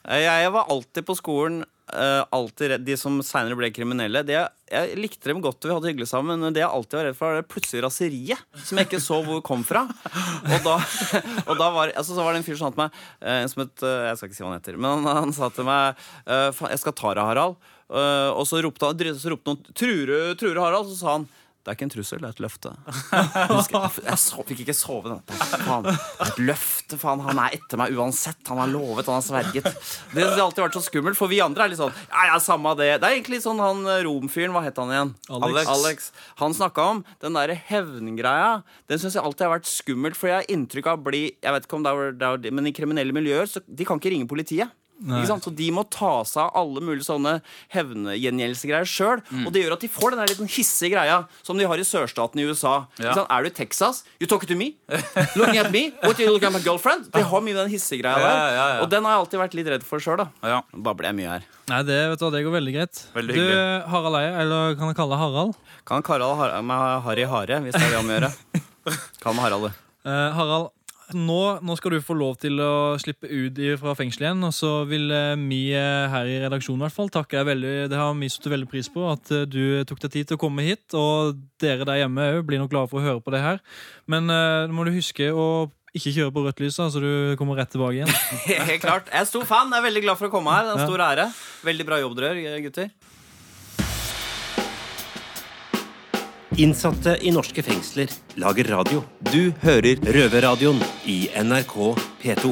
Jeg, 0.07 0.27
jeg 0.43 0.51
var 0.55 0.69
alltid 0.71 1.07
på 1.07 1.15
skolen 1.19 1.63
eh, 1.93 2.23
alltid 2.35 2.71
redd, 2.73 2.85
De 2.87 2.97
som 2.99 3.19
seinere 3.25 3.57
ble 3.59 3.69
kriminelle. 3.75 4.23
Det, 4.27 4.39
jeg 4.71 4.99
likte 4.99 5.31
dem 5.31 5.39
godt, 5.43 5.61
og 5.61 5.69
vi 5.69 5.75
hadde 5.75 5.91
hyggelig 5.91 6.09
sammen, 6.11 6.41
men 6.43 6.55
det 6.55 6.63
jeg 6.63 6.69
alltid 6.69 6.99
var 6.99 7.07
redd 7.09 7.19
for, 7.19 7.31
var 7.31 7.41
det 7.41 7.51
plutselig 7.53 7.85
raseriet. 7.85 8.43
Som 8.63 8.81
jeg 8.81 8.89
ikke 8.89 9.03
så 9.03 9.21
hvor 9.25 9.41
kom 9.45 9.63
fra. 9.67 9.85
Og 10.47 10.59
da, 10.65 10.75
og 11.47 11.55
da 11.59 11.71
var, 11.75 11.93
altså, 11.93 12.13
så 12.13 12.25
var 12.25 12.35
det 12.35 12.43
en 12.43 12.47
fyr 12.47 12.59
som 12.59 12.69
sa 12.69 12.75
til 12.75 12.83
meg 12.83 12.99
uh, 13.23 13.47
som 13.51 13.63
het, 13.63 13.73
uh, 13.83 14.05
Jeg 14.09 14.19
skal 14.19 14.29
ikke 14.29 14.37
si 14.37 14.45
hva 14.45 14.51
han 14.51 14.61
heter, 14.61 14.77
men 14.79 14.93
han, 14.93 15.23
han 15.23 15.33
sa 15.35 15.49
til 15.53 15.67
meg 15.67 16.05
eh, 16.25 16.61
Jeg 16.73 16.81
skal 16.83 16.95
ta 16.97 17.13
deg, 17.17 17.25
Harald. 17.27 17.57
Eh, 17.87 18.29
og 18.35 18.43
så 18.47 18.59
ropte 18.63 18.89
han 18.89 19.15
så 19.15 19.31
ropte 19.31 19.53
noen 19.53 19.75
Trude, 19.77 20.17
Trude 20.39 20.59
Harald, 20.59 20.89
så 20.91 20.97
sa 20.99 21.13
han 21.17 21.27
det 21.67 21.73
er 21.73 21.75
ikke 21.75 21.83
en 21.83 21.91
trussel, 21.91 22.21
det 22.23 22.27
er 22.29 22.35
et 22.37 22.39
løfte. 22.39 22.69
Jeg, 22.87 23.47
husker, 23.51 23.95
jeg 24.05 24.19
så, 24.21 24.43
fikk 24.47 24.61
ikke 24.63 24.75
sove 24.77 25.09
den 25.09 25.17
natta. 25.17 25.79
Det 25.83 25.95
et 26.23 26.37
løfte, 26.39 26.95
faen. 27.01 27.19
Han 27.25 27.41
er 27.43 27.57
etter 27.57 27.81
meg 27.81 27.91
uansett. 27.91 28.39
Han 28.47 28.61
har 28.61 28.71
lovet, 28.71 29.09
han 29.09 29.17
har 29.17 29.25
sverget. 29.25 29.67
Det 30.13 30.23
har 30.23 30.39
alltid 30.45 30.63
vært 30.63 30.77
så 30.77 30.83
skummelt, 30.85 31.19
for 31.19 31.27
vi 31.27 31.41
andre 31.43 31.65
er 31.65 31.73
litt 31.73 31.81
sånn 31.81 31.91
Ja, 32.05 32.29
ja, 32.29 32.37
samme 32.39 32.71
det. 32.79 32.87
Det 33.03 33.09
er 33.09 33.17
egentlig 33.17 33.41
sånn 33.43 33.59
han 33.59 33.83
eh, 33.83 33.99
romfyren, 34.07 34.55
hva 34.55 34.63
het 34.63 34.79
han 34.79 34.95
igjen? 34.95 35.13
Alex. 35.27 35.73
Alex. 35.75 36.09
Han 36.39 36.55
snakka 36.55 36.87
om 36.93 37.03
den 37.25 37.35
derre 37.35 37.59
hevngreia. 37.67 38.61
Den 38.87 39.03
syns 39.03 39.19
jeg 39.19 39.27
alltid 39.27 39.49
har 39.49 39.57
vært 39.57 39.67
skummelt, 39.67 40.15
for 40.15 40.31
jeg 40.31 40.39
har 40.39 40.51
inntrykk 40.55 40.87
av 40.93 41.01
å 41.01 41.07
bli 41.09 41.25
Jeg 41.35 41.57
vet 41.57 41.67
ikke 41.67 41.81
om 41.81 41.83
det 41.83 41.97
er, 41.97 42.15
det 42.23 42.31
er, 42.31 42.55
Men 42.55 42.71
i 42.71 42.75
kriminelle 42.79 43.19
miljøer, 43.19 43.51
så 43.51 43.65
de 43.67 43.91
kan 43.91 43.99
ikke 43.99 44.15
ringe 44.15 44.31
politiet. 44.31 44.71
Nei. 44.97 45.19
Ikke 45.21 45.29
sant? 45.29 45.45
Så 45.45 45.53
de 45.53 45.67
må 45.73 45.83
ta 45.93 46.11
seg 46.25 46.41
av 46.47 46.55
alle 46.57 46.81
mulige 46.81 47.05
sånne 47.05 47.35
hevngjengjeldelsegreier 47.75 48.87
sjøl. 48.89 49.21
Mm. 49.29 49.43
Og 49.45 49.53
det 49.53 49.63
gjør 49.63 49.75
at 49.77 49.83
de 49.85 49.89
får 49.91 50.13
den 50.13 50.21
der 50.23 50.31
liten 50.31 50.49
hissige 50.49 50.95
greia 50.95 51.19
som 51.45 51.59
de 51.59 51.67
har 51.69 51.81
i 51.81 51.85
sørstaten 51.85 52.41
i 52.41 52.47
USA. 52.49 52.75
Ja. 52.97 53.11
Ikke 53.11 53.17
sant? 53.21 53.31
Er 53.33 53.45
du 53.45 53.49
i 53.51 53.55
Texas? 53.59 54.01
You 54.21 54.29
talking 54.29 54.49
to 54.49 54.57
me? 54.57 54.71
Looking 55.37 55.59
at 55.61 55.69
me? 55.73 55.83
What 56.01 56.19
you 56.19 56.31
looking 56.31 56.49
at 56.49 56.55
my 56.55 56.63
girlfriend? 56.65 57.11
De 57.13 57.23
har 57.29 57.45
mye 57.45 57.57
den 57.57 57.69
hissige 57.73 58.01
greia 58.01 58.17
der. 58.21 58.39
ja, 58.57 58.65
ja. 58.77 58.79
Og 58.85 58.89
den 58.91 59.05
har 59.05 59.17
jeg 59.17 59.25
alltid 59.25 59.43
vært 59.43 59.57
litt 59.59 59.71
redd 59.75 59.85
for 59.87 60.03
sjøl, 60.03 60.17
da. 60.23 60.29
Ja. 60.55 60.61
Nå 60.73 60.81
babler 60.85 61.11
jeg 61.11 61.19
mye 61.21 61.35
her. 61.35 61.47
Nei, 61.67 61.81
det, 61.83 61.97
vet 62.13 62.21
du, 62.23 62.29
det 62.31 62.43
går 62.45 62.55
veldig 62.57 62.73
greit. 62.77 63.03
Veldig 63.17 63.35
du. 63.35 63.43
Harald 63.91 64.17
Eie, 64.21 64.31
eller 64.45 64.77
kan 64.79 64.91
jeg 64.91 64.97
kalle 64.99 65.17
deg 65.17 65.23
Harald? 65.25 65.57
Kan 65.87 66.05
Karald 66.07 66.39
ha 66.39 66.61
med 66.63 67.03
Harry 67.05 67.27
Hare, 67.27 67.59
hvis 67.65 67.75
det 67.75 67.83
er 67.83 67.91
det 67.91 67.99
han 67.99 68.07
må 68.07 68.15
gjøre. 68.17 68.31
Kall 69.23 69.35
meg 69.35 69.47
Harald, 69.49 69.67
du. 69.67 69.83
Uh, 70.07 70.29
Harald, 70.37 70.69
nå, 71.15 71.41
nå 71.63 71.75
skal 71.79 71.93
du 71.95 72.03
få 72.03 72.15
lov 72.19 72.35
til 72.41 72.59
å 72.59 72.97
slippe 72.99 73.29
ut 73.29 73.59
fra 73.79 73.93
fengselet 73.95 74.27
igjen. 74.27 74.43
Og 74.43 74.53
så 74.55 74.71
vil 74.89 75.07
eh, 75.13 75.39
vi 75.39 75.61
eh, 75.77 76.07
her 76.11 76.27
i 76.27 76.39
redaksjonen 76.43 76.81
i 76.81 76.87
hvert 76.87 76.97
fall 76.97 77.11
takke 77.13 77.39
deg 77.39 77.47
veldig. 77.53 77.73
Det 77.93 77.99
har 78.01 78.11
vi 78.17 78.29
satt 78.33 78.49
veldig 78.51 78.69
pris 78.71 78.91
på 78.91 79.05
at 79.13 79.31
eh, 79.31 79.45
du 79.47 79.85
tok 79.87 80.01
deg 80.03 80.13
tid 80.17 80.29
til 80.29 80.39
å 80.39 80.41
komme 80.41 80.65
hit. 80.67 80.85
Og 80.97 81.39
dere 81.63 81.87
der 81.87 82.01
hjemme 82.03 82.27
òg 82.35 82.43
blir 82.49 82.59
nok 82.59 82.73
glade 82.73 82.91
for 82.91 82.99
å 82.99 83.07
høre 83.07 83.23
på 83.23 83.33
det 83.35 83.43
her. 83.45 83.63
Men 84.11 84.27
nå 84.27 84.75
må 84.75 84.87
du 84.87 84.93
huske 84.95 85.31
å 85.31 85.67
ikke 85.97 86.13
kjøre 86.13 86.33
på 86.35 86.43
rødt 86.45 86.59
lys, 86.61 86.75
så 86.77 86.89
så 86.93 87.01
du 87.01 87.35
kommer 87.39 87.57
rett 87.57 87.71
tilbake 87.73 88.01
igjen. 88.01 88.11
Helt 88.69 88.83
klart. 88.83 89.07
Jeg 89.13 89.23
er 89.23 89.29
stor 89.29 89.47
fan. 89.49 89.71
Jeg 89.71 89.81
er 89.81 89.87
veldig 89.87 90.03
glad 90.05 90.19
for 90.19 90.29
å 90.29 90.33
komme 90.33 90.53
her. 90.53 90.67
Det 90.67 90.75
er 90.75 90.81
en 90.83 90.89
stor 90.91 91.05
ære. 91.07 91.29
Veldig 91.67 91.87
bra 91.87 92.01
jobb 92.03 92.19
dere 92.19 92.43
gjør, 92.43 92.65
gutter. 92.67 92.91
Innsatte 96.57 97.11
i 97.21 97.29
norske 97.29 97.61
fengsler 97.61 98.09
lager 98.41 98.65
radio. 98.73 99.03
Du 99.29 99.51
hører 99.61 99.99
Røverradioen 100.01 100.79
i 101.05 101.27
NRK 101.37 101.75
P2. 102.17 102.49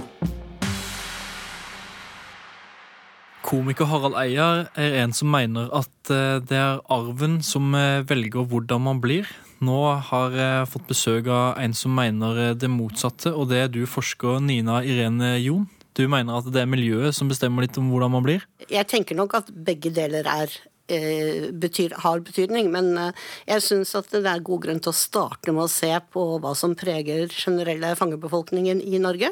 Komiker 3.45 3.89
Harald 3.89 4.13
Eier 4.21 4.67
er 4.77 4.99
en 5.01 5.15
som 5.17 5.33
mener 5.33 5.73
at 5.73 6.13
eh, 6.13 6.37
det 6.37 6.59
er 6.59 6.83
arven 6.93 7.39
som 7.41 7.73
eh, 7.73 8.05
velger 8.05 8.45
hvordan 8.51 8.85
man 8.85 9.01
blir. 9.01 9.25
Nå 9.65 9.79
har 10.11 10.37
jeg 10.37 10.69
fått 10.69 10.85
besøk 10.91 11.31
av 11.33 11.57
en 11.65 11.73
som 11.73 11.97
mener 11.97 12.43
eh, 12.43 12.53
det 12.53 12.69
motsatte, 12.69 13.33
og 13.33 13.49
det 13.49 13.63
er 13.63 13.73
du, 13.73 13.87
forsker 13.89 14.37
Nina 14.37 14.83
Irene 14.85 15.33
Jon. 15.39 15.65
Du 15.95 16.05
mener 16.11 16.43
at 16.43 16.53
det 16.53 16.61
er 16.61 16.69
miljøet 16.69 17.15
som 17.15 17.29
bestemmer 17.31 17.65
litt 17.65 17.77
om 17.81 17.89
hvordan 17.89 18.11
man 18.19 18.25
blir? 18.25 18.45
Jeg 18.69 18.85
tenker 18.91 19.17
nok 19.17 19.37
at 19.39 19.49
begge 19.49 19.89
deler 19.95 20.27
er, 20.27 20.51
eh, 20.51 20.74
betyr, 20.87 21.95
har 22.03 22.19
betydning, 22.25 22.69
men 22.73 22.91
eh, 22.99 23.23
jeg 23.49 23.63
syns 23.65 23.95
at 23.97 24.11
det 24.13 24.25
er 24.29 24.43
god 24.45 24.65
grunn 24.65 24.81
til 24.83 24.91
å 24.91 24.97
starte 24.97 25.53
med 25.53 25.65
å 25.65 25.71
se 25.71 25.91
på 26.13 26.25
hva 26.43 26.53
som 26.57 26.75
preger 26.77 27.31
generelle 27.33 27.95
fangebefolkningen 27.97 28.83
i 28.85 28.99
Norge. 29.01 29.31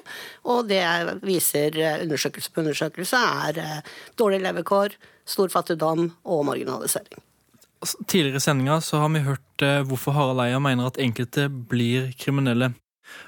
Og 0.50 0.66
det 0.72 0.84
viser 1.22 1.78
eh, 1.78 2.02
undersøkelse 2.06 2.54
på 2.54 2.64
undersøkelse 2.64 3.22
er 3.50 3.62
eh, 3.62 3.94
dårlige 4.20 4.48
levekår, 4.48 4.98
stor 5.30 5.54
fattigdom 5.54 6.10
og 6.24 6.44
marginalisering. 6.50 7.22
Tidligere 8.08 8.40
i 8.40 8.44
sendinga 8.44 8.80
har 8.80 9.12
vi 9.14 9.26
hørt 9.28 9.66
eh, 9.66 9.82
hvorfor 9.88 10.16
Harald 10.16 10.42
Eia 10.46 10.60
mener 10.64 10.90
at 10.90 11.02
enkelte 11.02 11.50
blir 11.52 12.14
kriminelle. 12.20 12.72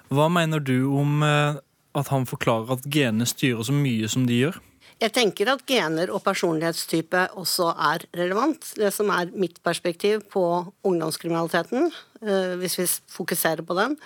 Hva 0.09 0.29
mener 0.31 0.63
du 0.63 0.87
om 0.95 1.21
eh, 1.25 1.59
at 1.95 2.11
han 2.11 2.27
forklarer 2.29 2.77
at 2.77 2.87
genene 2.91 3.27
styrer 3.29 3.65
så 3.67 3.75
mye 3.75 4.09
som 4.11 4.25
de 4.27 4.45
gjør? 4.45 4.61
Jeg 4.95 5.11
tenker 5.11 5.49
at 5.51 5.63
gener 5.67 6.07
og 6.07 6.21
personlighetstype 6.23 7.25
også 7.35 7.67
er 7.73 8.05
relevant. 8.15 8.69
Det 8.79 8.93
som 8.95 9.09
er 9.11 9.33
mitt 9.35 9.57
perspektiv 9.65 10.21
på 10.31 10.43
ungdomskriminaliteten, 10.87 11.89
eh, 12.23 12.53
hvis 12.61 12.77
vi 12.79 12.85
fokuserer 13.11 13.61
på 13.67 13.75
den, 13.75 13.97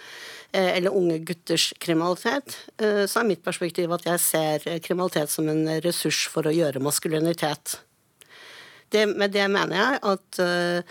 eh, 0.52 0.78
eller 0.78 0.90
unge 0.90 1.20
gutters 1.20 1.74
kriminalitet, 1.80 2.58
eh, 2.80 3.06
så 3.06 3.20
er 3.20 3.30
mitt 3.30 3.44
perspektiv 3.44 3.92
at 3.94 4.04
jeg 4.04 4.20
ser 4.20 4.80
kriminalitet 4.80 5.30
som 5.30 5.48
en 5.48 5.80
ressurs 5.80 6.28
for 6.28 6.42
å 6.42 6.56
gjøre 6.56 6.82
maskulinitet. 6.82 7.78
Det, 8.90 9.06
med 9.06 9.32
det 9.32 9.48
mener 9.48 9.76
jeg 9.76 10.00
at 10.02 10.86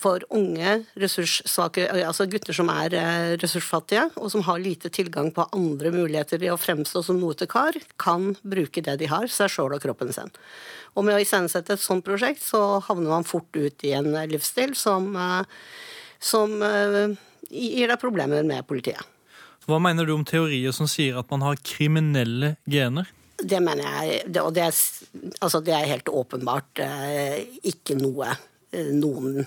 for 0.00 0.24
unge 0.34 0.72
ressurssvake, 1.00 1.86
altså 2.04 2.26
gutter 2.28 2.56
som 2.56 2.68
er 2.72 2.94
eh, 2.98 3.34
ressursfattige, 3.40 4.04
og 4.20 4.28
som 4.32 4.44
har 4.44 4.60
lite 4.60 4.90
tilgang 4.92 5.30
på 5.34 5.46
andre 5.56 5.92
muligheter 5.94 6.44
i 6.44 6.52
å 6.52 6.58
fremstå 6.60 7.02
som 7.06 7.20
noe 7.20 7.36
til 7.38 7.48
kar, 7.50 7.78
kan 8.00 8.34
bruke 8.44 8.84
det 8.84 8.98
de 9.00 9.08
har, 9.10 9.28
seg 9.32 9.52
sjøl 9.52 9.78
og 9.78 9.82
kroppen 9.82 10.12
sin. 10.12 10.32
Og 10.96 11.06
med 11.06 11.16
å 11.16 11.22
iscenesette 11.24 11.76
et 11.76 11.84
sånt 11.84 12.04
prosjekt, 12.04 12.44
så 12.44 12.82
havner 12.84 13.14
man 13.14 13.28
fort 13.28 13.56
ut 13.56 13.88
i 13.88 13.96
en 13.96 14.12
livsstil 14.28 14.76
som, 14.76 15.08
eh, 15.16 15.44
som 16.20 16.56
eh, 16.60 17.16
gir 17.48 17.88
deg 17.88 18.00
problemer 18.02 18.44
med 18.44 18.68
politiet. 18.68 19.04
Hva 19.66 19.80
mener 19.82 20.06
du 20.06 20.12
om 20.14 20.24
teorier 20.26 20.74
som 20.76 20.86
sier 20.86 21.16
at 21.18 21.30
man 21.32 21.42
har 21.42 21.58
kriminelle 21.58 22.54
gener? 22.70 23.08
Det 23.36 23.58
mener 23.60 23.84
jeg, 23.84 24.20
det, 24.32 24.40
og 24.40 24.54
det 24.56 24.68
er, 24.68 24.76
altså 25.44 25.60
det 25.64 25.74
er 25.74 25.90
helt 25.90 26.08
åpenbart 26.08 26.80
eh, 26.84 27.40
ikke 27.68 27.96
noe 27.98 28.30
eh, 28.32 28.92
noen 28.94 29.44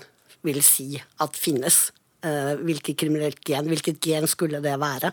vil 0.47 0.61
si 0.65 0.93
at 0.99 1.39
finnes. 1.39 1.89
Eh, 2.25 2.53
hvilket 2.67 2.97
kriminelt 2.99 3.39
gen, 3.47 3.69
hvilket 3.71 3.99
gen 4.03 4.27
skulle 4.27 4.59
det 4.63 4.75
være? 4.81 5.11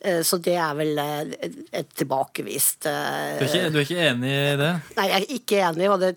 Eh, 0.00 0.22
så 0.24 0.38
det 0.40 0.56
er 0.56 0.76
vel 0.78 1.00
eh, 1.00 1.50
et 1.80 1.90
tilbakevist 1.92 2.86
Du 2.86 2.88
er 2.88 3.44
ikke, 3.44 3.68
du 3.68 3.76
er 3.76 3.84
ikke 3.84 4.06
enig 4.08 4.32
i 4.32 4.54
det? 4.60 4.70
Nei, 4.96 5.08
jeg 5.10 5.18
er 5.18 5.34
ikke 5.36 5.60
enig, 5.68 5.90
og 5.92 6.00
det, 6.00 6.14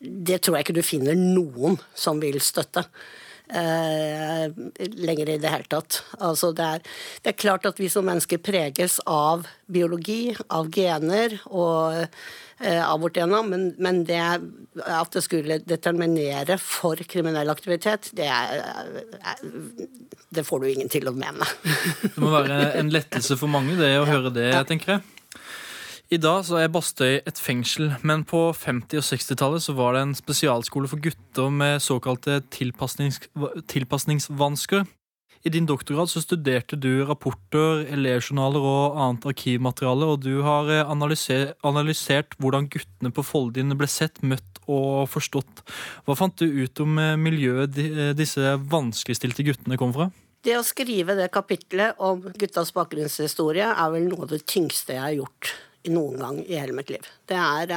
det 0.00 0.40
tror 0.40 0.56
jeg 0.56 0.66
ikke 0.66 0.78
du 0.78 0.86
finner 0.86 1.18
noen 1.18 1.76
som 1.92 2.22
vil 2.22 2.40
støtte. 2.40 2.86
Eh, 3.48 4.50
lenger 4.76 5.28
i 5.28 5.38
det 5.40 5.48
hele 5.48 5.68
tatt. 5.72 6.02
Altså 6.20 6.50
det, 6.52 6.64
er, 6.64 6.82
det 7.24 7.32
er 7.32 7.38
klart 7.40 7.64
at 7.68 7.78
vi 7.80 7.88
som 7.88 8.04
mennesker 8.04 8.42
preges 8.44 8.98
av 9.08 9.46
biologi, 9.72 10.34
av 10.52 10.68
gener 10.74 11.38
og 11.46 11.96
eh, 11.96 12.82
av 12.84 13.00
vårt 13.00 13.16
gjennom, 13.16 13.48
men, 13.48 13.70
men 13.80 14.02
det 14.08 14.20
at 14.84 15.16
det 15.16 15.24
skulle 15.24 15.60
determinere 15.64 16.58
for 16.60 17.00
kriminell 17.08 17.48
aktivitet, 17.48 18.10
det, 18.18 18.28
er, 18.28 18.60
er, 19.16 19.40
det 20.28 20.44
får 20.44 20.60
du 20.60 20.68
ingen 20.74 20.92
til 20.92 21.08
å 21.08 21.16
mene. 21.16 21.48
Det 22.04 22.18
må 22.20 22.34
være 22.34 22.74
en 22.82 22.92
lettelse 22.92 23.38
for 23.40 23.48
mange 23.48 23.78
det 23.80 23.94
å 23.96 24.08
høre 24.08 24.34
det, 24.34 24.50
tenker 24.68 24.98
jeg. 24.98 25.06
I 26.08 26.16
dag 26.16 26.38
så 26.48 26.56
er 26.56 26.70
Bastøy 26.72 27.18
et 27.28 27.36
fengsel, 27.36 27.90
men 28.00 28.22
på 28.24 28.46
50- 28.56 28.96
og 28.96 29.04
60-tallet 29.04 29.60
så 29.60 29.74
var 29.76 29.92
det 29.92 30.06
en 30.06 30.14
spesialskole 30.16 30.88
for 30.88 31.02
gutter 31.04 31.50
med 31.52 31.82
såkalte 31.84 32.38
tilpasnings, 32.48 33.20
tilpasningsvansker. 33.68 34.86
I 35.44 35.52
din 35.52 35.68
doktorgrad 35.68 36.08
så 36.08 36.22
studerte 36.24 36.78
du 36.80 37.04
rapporter, 37.04 37.84
elevjournaler 37.92 38.70
og 38.70 38.96
annet 39.04 39.28
arkivmateriale, 39.34 40.08
og 40.08 40.24
du 40.24 40.40
har 40.48 40.72
eh, 40.72 40.80
analyser, 40.80 41.52
analysert 41.60 42.32
hvordan 42.40 42.70
guttene 42.72 43.12
på 43.12 43.26
Foldin 43.28 43.76
ble 43.76 43.92
sett, 43.92 44.24
møtt 44.24 44.62
og 44.64 45.04
forstått. 45.12 45.60
Hva 46.08 46.16
fant 46.16 46.40
du 46.40 46.48
ut 46.48 46.84
om 46.88 46.96
eh, 47.04 47.14
miljøet 47.20 47.76
eh, 47.84 48.16
disse 48.16 48.56
vanskeligstilte 48.72 49.44
guttene 49.44 49.76
kom 49.76 49.92
fra? 49.92 50.08
Det 50.40 50.56
å 50.56 50.64
skrive 50.64 51.20
det 51.20 51.28
kapitlet 51.36 52.00
om 52.00 52.24
guttas 52.32 52.72
bakgrunnshistorie 52.72 53.74
er 53.76 53.88
vel 53.92 54.08
noe 54.08 54.24
av 54.24 54.38
det 54.38 54.46
tyngste 54.48 54.96
jeg 54.96 55.04
har 55.04 55.18
gjort 55.20 55.58
noen 55.86 56.18
gang 56.20 56.42
i 56.44 56.58
hele 56.58 56.74
mitt 56.76 56.90
liv. 56.90 57.06
Det 57.28 57.38
er 57.38 57.74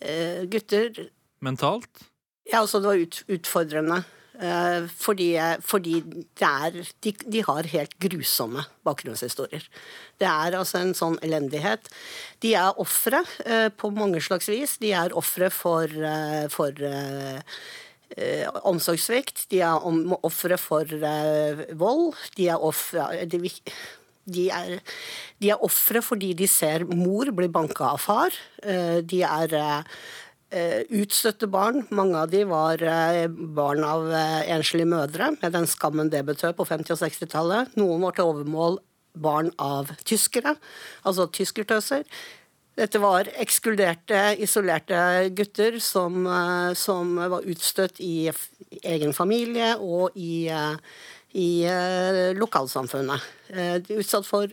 eh, 0.00 0.44
gutter 0.50 1.06
Mentalt? 1.44 2.04
Ja, 2.48 2.60
altså 2.62 2.80
det 2.80 2.88
var 2.88 3.00
ut, 3.00 3.22
utfordrende. 3.28 4.04
Uh, 4.34 4.88
fordi, 4.98 5.28
fordi 5.62 6.00
er 6.42 6.74
de, 6.74 7.12
de 7.30 7.42
har 7.46 7.68
helt 7.70 7.92
grusomme 8.02 8.64
bakgrunnshistorier. 8.82 9.62
Det 10.18 10.26
er 10.26 10.56
altså 10.58 10.80
en 10.80 10.90
sånn 10.98 11.20
elendighet. 11.22 11.86
De 12.42 12.50
er 12.58 12.80
ofre 12.82 13.22
uh, 13.46 13.68
på 13.70 13.92
mange 13.94 14.18
slags 14.24 14.50
vis. 14.50 14.74
De 14.82 14.90
er 14.90 15.14
ofre 15.14 15.52
for, 15.54 15.86
uh, 15.86 16.50
for 16.50 16.82
omsorgssvikt. 18.66 19.46
De 19.54 19.62
er 19.62 19.86
om- 19.86 20.16
ofre 20.26 20.58
for 20.58 20.90
vold. 21.78 22.18
De 22.36 22.50
er 22.50 22.62
ofre 22.62 23.24
de, 23.30 23.40
de 24.24 24.48
er, 24.52 24.78
de 25.42 25.50
er 25.52 25.64
ofre 25.64 26.00
fordi 26.04 26.32
de 26.36 26.48
ser 26.48 26.86
mor 26.88 27.30
bli 27.36 27.48
banka 27.52 27.92
av 27.94 28.02
far. 28.02 28.36
Eh, 28.62 29.00
De 29.04 29.20
er 29.26 29.56
eh, 29.58 30.80
utstøtte 31.00 31.48
barn. 31.50 31.84
Mange 31.94 32.22
av 32.22 32.30
de 32.32 32.44
var 32.48 32.80
eh, 32.80 33.26
barn 33.28 33.84
av 33.84 34.08
enslige 34.14 34.88
mødre, 34.88 35.34
med 35.42 35.52
den 35.56 35.68
skammen 35.68 36.12
det 36.12 36.24
betød 36.26 36.56
på 36.56 36.68
50- 36.68 36.96
og 36.96 37.02
60-tallet. 37.04 37.76
Noen 37.80 38.06
var 38.06 38.16
til 38.16 38.32
overmål 38.32 38.80
barn 39.14 39.52
av 39.62 39.92
tyskere, 40.08 40.56
altså 41.06 41.28
tyskertøser. 41.30 42.02
Dette 42.74 42.98
var 42.98 43.28
ekskluderte, 43.38 44.32
isolerte 44.42 44.98
gutter 45.38 45.76
som, 45.78 46.24
som 46.74 47.12
var 47.30 47.46
utstøtt 47.46 48.00
i 48.02 48.26
egen 48.82 49.14
familie 49.14 49.76
og 49.78 50.16
i, 50.18 50.50
i 51.34 51.64
eh, 51.66 52.30
lokalsamfunnet. 52.38 53.24
Eh, 53.50 53.76
De 53.82 53.96
er 53.96 54.02
utsatt 54.04 54.26
for 54.26 54.50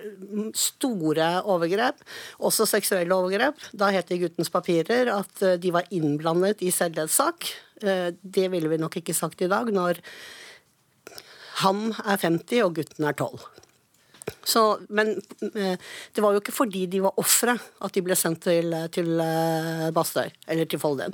store 0.58 1.30
overgrep, 1.46 2.02
også 2.42 2.66
seksuelle 2.70 3.14
overgrep. 3.16 3.62
Da 3.78 3.92
het 3.94 4.10
det 4.10 4.18
i 4.18 4.24
guttens 4.26 4.50
papirer 4.54 5.12
at 5.14 5.44
eh, 5.46 5.58
de 5.62 5.74
var 5.76 5.90
innblandet 5.94 6.64
i 6.66 6.72
selvdødssak. 6.74 7.50
Eh, 7.86 8.10
Det 8.22 8.50
ville 8.54 8.72
vi 8.72 8.82
nok 8.82 8.98
ikke 9.02 9.14
sagt 9.18 9.42
i 9.46 9.50
dag, 9.52 9.70
når 9.70 10.02
han 11.62 11.92
er 12.02 12.18
50 12.18 12.64
og 12.66 12.76
gutten 12.80 13.06
er 13.06 13.14
12. 13.14 13.40
Så, 14.46 14.62
men 14.90 15.16
det 15.42 16.22
var 16.24 16.34
jo 16.34 16.40
ikke 16.40 16.54
fordi 16.54 16.86
de 16.90 17.02
var 17.04 17.18
ofre 17.20 17.56
at 17.58 17.94
de 17.94 18.04
ble 18.06 18.16
sendt 18.18 18.44
til, 18.46 18.74
til 18.94 19.10
Bastøy, 19.94 20.30
eller 20.48 20.70
til 20.70 20.80
Folden. 20.82 21.14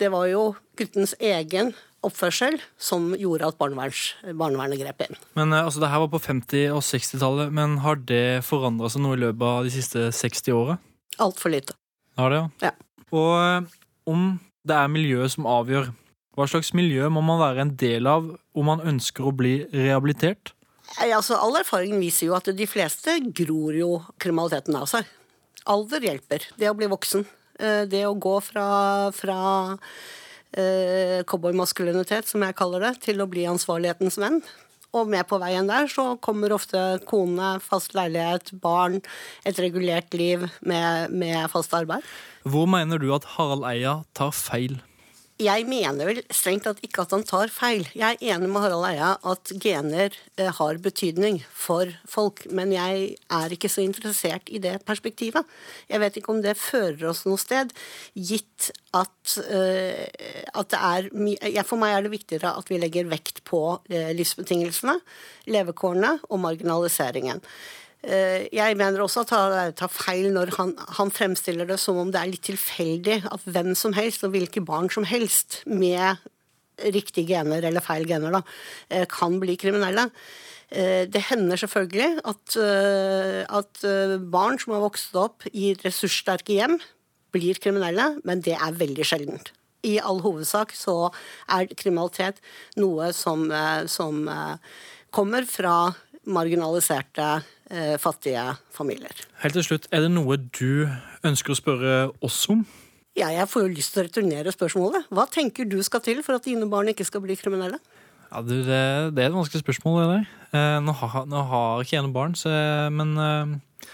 Det 0.00 0.08
var 0.12 0.26
jo 0.28 0.42
guttens 0.76 1.14
egen 1.20 1.72
oppførsel 2.06 2.58
som 2.78 3.10
gjorde 3.18 3.48
at 3.48 3.58
barnevernet 3.58 4.78
grep 4.80 5.04
inn. 5.06 5.16
Men 5.38 5.52
eh, 5.52 5.64
altså, 5.64 5.80
Det 5.82 5.90
her 5.92 6.02
var 6.04 6.10
på 6.12 6.20
50- 6.22 6.74
og 6.76 6.82
60-tallet, 6.86 7.52
men 7.54 7.78
har 7.84 7.96
det 8.08 8.44
forandra 8.46 8.90
seg 8.92 9.02
noe 9.04 9.16
i 9.18 9.22
løpet 9.24 9.46
av 9.48 9.64
de 9.66 9.72
siste 9.74 10.08
60 10.14 10.54
åra? 10.54 10.78
Altfor 11.18 11.50
lite. 11.54 11.74
Har 12.18 12.30
det, 12.34 12.42
ja. 12.62 12.70
Ja. 12.70 12.74
Og 13.14 13.32
eh, 13.40 13.80
om 14.10 14.28
det 14.68 14.76
er 14.76 14.92
miljøet 14.92 15.32
som 15.34 15.48
avgjør, 15.48 15.90
hva 16.38 16.46
slags 16.46 16.70
miljø 16.76 17.08
må 17.10 17.22
man 17.24 17.40
være 17.40 17.64
en 17.64 17.74
del 17.80 18.06
av 18.06 18.28
om 18.54 18.68
man 18.68 18.82
ønsker 18.86 19.26
å 19.26 19.34
bli 19.34 19.56
rehabilitert? 19.74 20.52
Altså, 21.02 21.34
all 21.36 21.56
erfaring 21.58 21.98
viser 22.00 22.28
jo 22.30 22.36
at 22.38 22.46
de 22.56 22.66
fleste 22.70 23.18
gror 23.36 23.74
jo 23.76 23.88
kriminaliteten 24.22 24.76
av 24.78 24.86
seg. 24.88 25.08
Alder 25.68 26.06
hjelper. 26.06 26.46
Det 26.56 26.70
å 26.70 26.76
bli 26.78 26.86
voksen. 26.88 27.26
Eh, 27.58 27.82
Det 27.90 28.04
å 28.06 28.14
gå 28.14 28.36
fra, 28.44 29.10
fra 29.12 29.38
eh, 30.56 31.20
cowboymaskulinitet, 31.28 32.28
som 32.30 32.44
jeg 32.44 32.56
kaller 32.58 32.88
det, 32.88 32.94
til 33.08 33.20
å 33.20 33.28
bli 33.30 33.46
ansvarlighetens 33.50 34.18
venn. 34.20 34.40
Og 34.96 35.08
med 35.10 35.26
på 35.28 35.36
veien 35.40 35.68
der 35.68 35.88
så 35.92 36.14
kommer 36.24 36.54
ofte 36.56 36.80
kone, 37.08 37.58
fast 37.60 37.92
leilighet, 37.96 38.54
barn, 38.62 39.02
et 39.44 39.58
regulert 39.60 40.14
liv 40.16 40.46
med, 40.64 41.12
med 41.12 41.44
fast 41.52 41.74
arbeid. 41.76 42.06
Hvor 42.48 42.68
mener 42.70 43.00
du 43.00 43.10
at 43.12 43.26
Harald 43.36 43.66
Eia 43.68 43.98
tar 44.16 44.32
feil? 44.32 44.78
Jeg 45.38 45.68
mener 45.70 46.08
vel 46.08 46.18
strengt 46.34 46.64
tatt 46.66 46.80
ikke 46.82 47.04
at 47.04 47.12
han 47.14 47.22
tar 47.22 47.52
feil. 47.54 47.84
Jeg 47.94 48.16
er 48.16 48.32
enig 48.34 48.48
med 48.50 48.64
Harald 48.64 48.88
Eia 48.88 49.12
at 49.30 49.52
gener 49.62 50.10
eh, 50.34 50.50
har 50.56 50.80
betydning 50.82 51.38
for 51.54 51.92
folk, 52.10 52.42
men 52.50 52.72
jeg 52.74 53.12
er 53.30 53.54
ikke 53.54 53.70
så 53.70 53.84
interessert 53.84 54.50
i 54.50 54.58
det 54.58 54.80
perspektivet. 54.88 55.46
Jeg 55.86 56.02
vet 56.02 56.18
ikke 56.18 56.34
om 56.34 56.42
det 56.42 56.56
fører 56.58 57.06
oss 57.12 57.22
noe 57.28 57.38
sted, 57.38 57.70
gitt 58.18 58.72
at, 58.98 59.38
eh, 59.46 60.10
at 60.58 60.74
det 60.74 60.82
er 60.90 61.10
mye 61.14 61.66
For 61.70 61.78
meg 61.78 61.94
er 61.94 62.08
det 62.08 62.16
viktigere 62.16 62.56
at 62.58 62.74
vi 62.74 62.82
legger 62.82 63.06
vekt 63.06 63.44
på 63.46 63.62
eh, 63.86 64.10
livsbetingelsene, 64.18 64.98
levekårene 65.54 66.16
og 66.32 66.42
marginaliseringen. 66.48 67.46
Eh, 68.02 68.46
Jeg 68.54 68.76
mener 68.78 69.02
også 69.02 69.24
at 69.26 69.30
han 69.34 69.72
tar 69.74 69.90
feil 69.90 70.30
når 70.32 70.52
han, 70.56 70.74
han 70.98 71.10
fremstiller 71.10 71.66
det 71.66 71.78
som 71.82 71.98
om 71.98 72.10
det 72.14 72.20
er 72.20 72.30
litt 72.30 72.44
tilfeldig 72.46 73.24
at 73.26 73.46
hvem 73.46 73.74
som 73.74 73.92
helst, 73.92 74.22
og 74.24 74.30
hvilke 74.36 74.62
barn 74.64 74.90
som 74.90 75.04
helst, 75.04 75.62
med 75.66 76.16
riktige 76.78 77.26
gener 77.26 77.64
eller 77.66 77.82
feil 77.82 78.06
gener, 78.06 78.30
da, 78.38 78.42
eh, 78.90 79.06
kan 79.10 79.40
bli 79.42 79.56
kriminelle. 79.58 80.10
Eh, 80.70 81.06
Det 81.10 81.22
hender 81.30 81.56
selvfølgelig 81.58 82.20
at, 82.24 82.56
eh, 82.56 83.42
at 83.48 83.82
eh, 83.84 84.18
barn 84.18 84.58
som 84.58 84.74
har 84.74 84.84
vokst 84.86 85.14
opp 85.16 85.42
i 85.52 85.74
ressurssterke 85.74 86.54
hjem, 86.54 86.78
blir 87.32 87.58
kriminelle, 87.58 88.20
men 88.24 88.40
det 88.40 88.54
er 88.54 88.72
veldig 88.72 89.04
sjeldent. 89.04 89.50
I 89.84 89.98
all 89.98 90.20
hovedsak 90.20 90.72
så 90.72 91.12
er 91.48 91.66
kriminalitet 91.74 92.38
noe 92.76 93.12
som, 93.12 93.50
eh, 93.50 93.86
som 93.86 94.28
eh, 94.28 94.56
kommer 95.10 95.44
fra 95.46 95.94
marginaliserte, 96.26 97.42
eh, 97.42 97.42
fattige 98.00 98.42
familier. 98.72 99.12
Helt 99.42 99.56
til 99.58 99.64
slutt, 99.66 99.88
Er 99.92 100.06
det 100.06 100.10
noe 100.14 100.38
du 100.38 100.88
ønsker 101.26 101.52
å 101.52 101.58
spørre 101.58 101.96
oss 102.24 102.46
om? 102.48 102.62
Ja, 103.18 103.28
jeg 103.34 103.48
får 103.50 103.64
jo 103.64 103.70
lyst 103.74 103.94
til 103.94 104.02
å 104.02 104.06
returnere 104.06 104.52
spørsmålet. 104.54 105.08
Hva 105.10 105.24
tenker 105.30 105.66
du 105.66 105.80
skal 105.82 106.02
til 106.04 106.20
for 106.22 106.38
at 106.38 106.46
dine 106.46 106.68
barn 106.70 106.90
ikke 106.92 107.06
skal 107.06 107.24
bli 107.24 107.34
kriminelle? 107.38 107.80
Ja, 108.28 108.42
du, 108.44 108.52
det, 108.62 108.82
det 109.16 109.24
er 109.24 109.30
et 109.30 109.34
vanskelig 109.34 109.64
spørsmål. 109.64 109.98
Det 109.98 110.08
der. 110.12 110.28
Eh, 110.52 110.78
nå, 110.84 110.94
har, 111.00 111.24
nå 111.26 111.42
har 111.50 111.82
ikke 111.82 111.96
jeg 111.96 112.04
noen 112.04 112.14
barn, 112.14 112.36
så, 112.38 112.52
men 112.94 113.14
eh, 113.24 113.90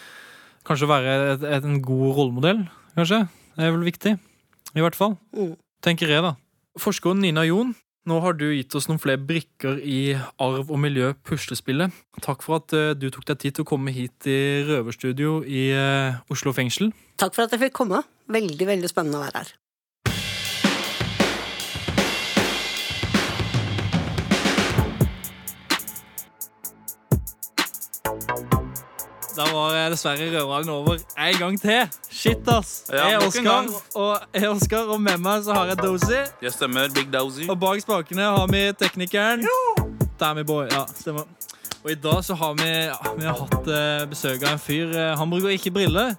kanskje 0.67 0.91
være 0.91 1.15
et, 1.35 1.47
et, 1.57 1.69
en 1.69 1.81
god 1.85 2.19
rollemodell, 2.19 2.65
kanskje. 2.99 3.23
Det 3.55 3.65
er 3.65 3.75
vel 3.77 3.87
viktig. 3.87 4.17
I 4.75 4.83
hvert 4.83 4.99
fall. 4.99 5.17
Mm. 5.33 5.55
Tenker 5.87 6.11
jeg, 6.11 6.25
da. 6.27 6.35
Forskeren 6.83 7.23
Nina 7.23 7.47
Jon, 7.47 7.73
nå 8.09 8.21
har 8.21 8.37
du 8.37 8.47
gitt 8.53 8.75
oss 8.77 8.89
noen 8.91 9.01
flere 9.01 9.21
brikker 9.21 9.79
i 9.81 10.15
arv 10.43 10.69
og 10.69 10.81
miljø 10.81 11.13
puslespillet. 11.25 11.95
Takk 12.25 12.45
for 12.45 12.61
at 12.61 12.77
eh, 12.77 12.93
du 12.99 13.09
tok 13.13 13.27
deg 13.31 13.41
tid 13.41 13.57
til 13.57 13.65
å 13.65 13.71
komme 13.73 13.95
hit 13.97 14.29
i 14.29 14.39
Røverstudio 14.69 15.39
i 15.49 15.67
eh, 15.73 16.21
Oslo 16.33 16.53
fengsel. 16.57 16.93
Takk 17.21 17.37
for 17.37 17.47
at 17.47 17.57
jeg 17.57 17.67
fikk 17.67 17.79
komme. 17.81 18.05
Veldig, 18.33 18.69
veldig 18.69 18.91
spennende 18.93 19.21
å 19.21 19.25
være 19.25 19.45
her. 19.45 19.55
Da 29.35 29.45
var 29.51 29.75
dessverre 29.91 30.29
røverdagen 30.31 30.69
over 30.71 30.99
en 31.19 31.39
gang 31.39 31.61
til. 31.61 31.89
Shit, 32.11 32.49
ass. 32.49 32.85
Ja, 32.93 32.97
jeg, 32.97 33.15
er 33.15 33.27
Oscar, 33.27 33.65
og, 33.95 34.19
jeg 34.35 34.45
er 34.45 34.49
Oscar, 34.49 34.79
og 34.95 35.01
med 35.03 35.19
meg 35.19 35.43
så 35.43 35.57
har 35.57 35.73
jeg 35.73 35.79
Dozy. 35.83 36.21
Jeg 36.43 36.53
stemmer. 36.53 36.87
Big 36.95 37.11
Dozy. 37.13 37.49
Og 37.49 37.59
bak 37.61 37.83
spakene 37.83 38.23
har 38.23 38.47
vi 38.47 38.63
teknikeren. 38.79 39.43
Dammy 40.21 40.47
boy. 40.47 40.69
Ja, 40.71 40.85
stemmer. 40.95 41.27
Og 41.85 41.91
i 41.91 41.95
dag 41.95 42.25
så 42.25 42.35
har 42.35 42.55
vi, 42.55 42.69
ja, 42.71 43.15
vi 43.19 43.27
har 43.27 43.41
hatt 43.43 43.67
eh, 43.69 44.07
besøk 44.09 44.47
av 44.47 44.55
en 44.55 44.63
fyr. 44.63 44.95
Eh, 44.95 45.17
han 45.19 45.31
bruker 45.31 45.51
ikke 45.53 45.75
briller, 45.75 46.15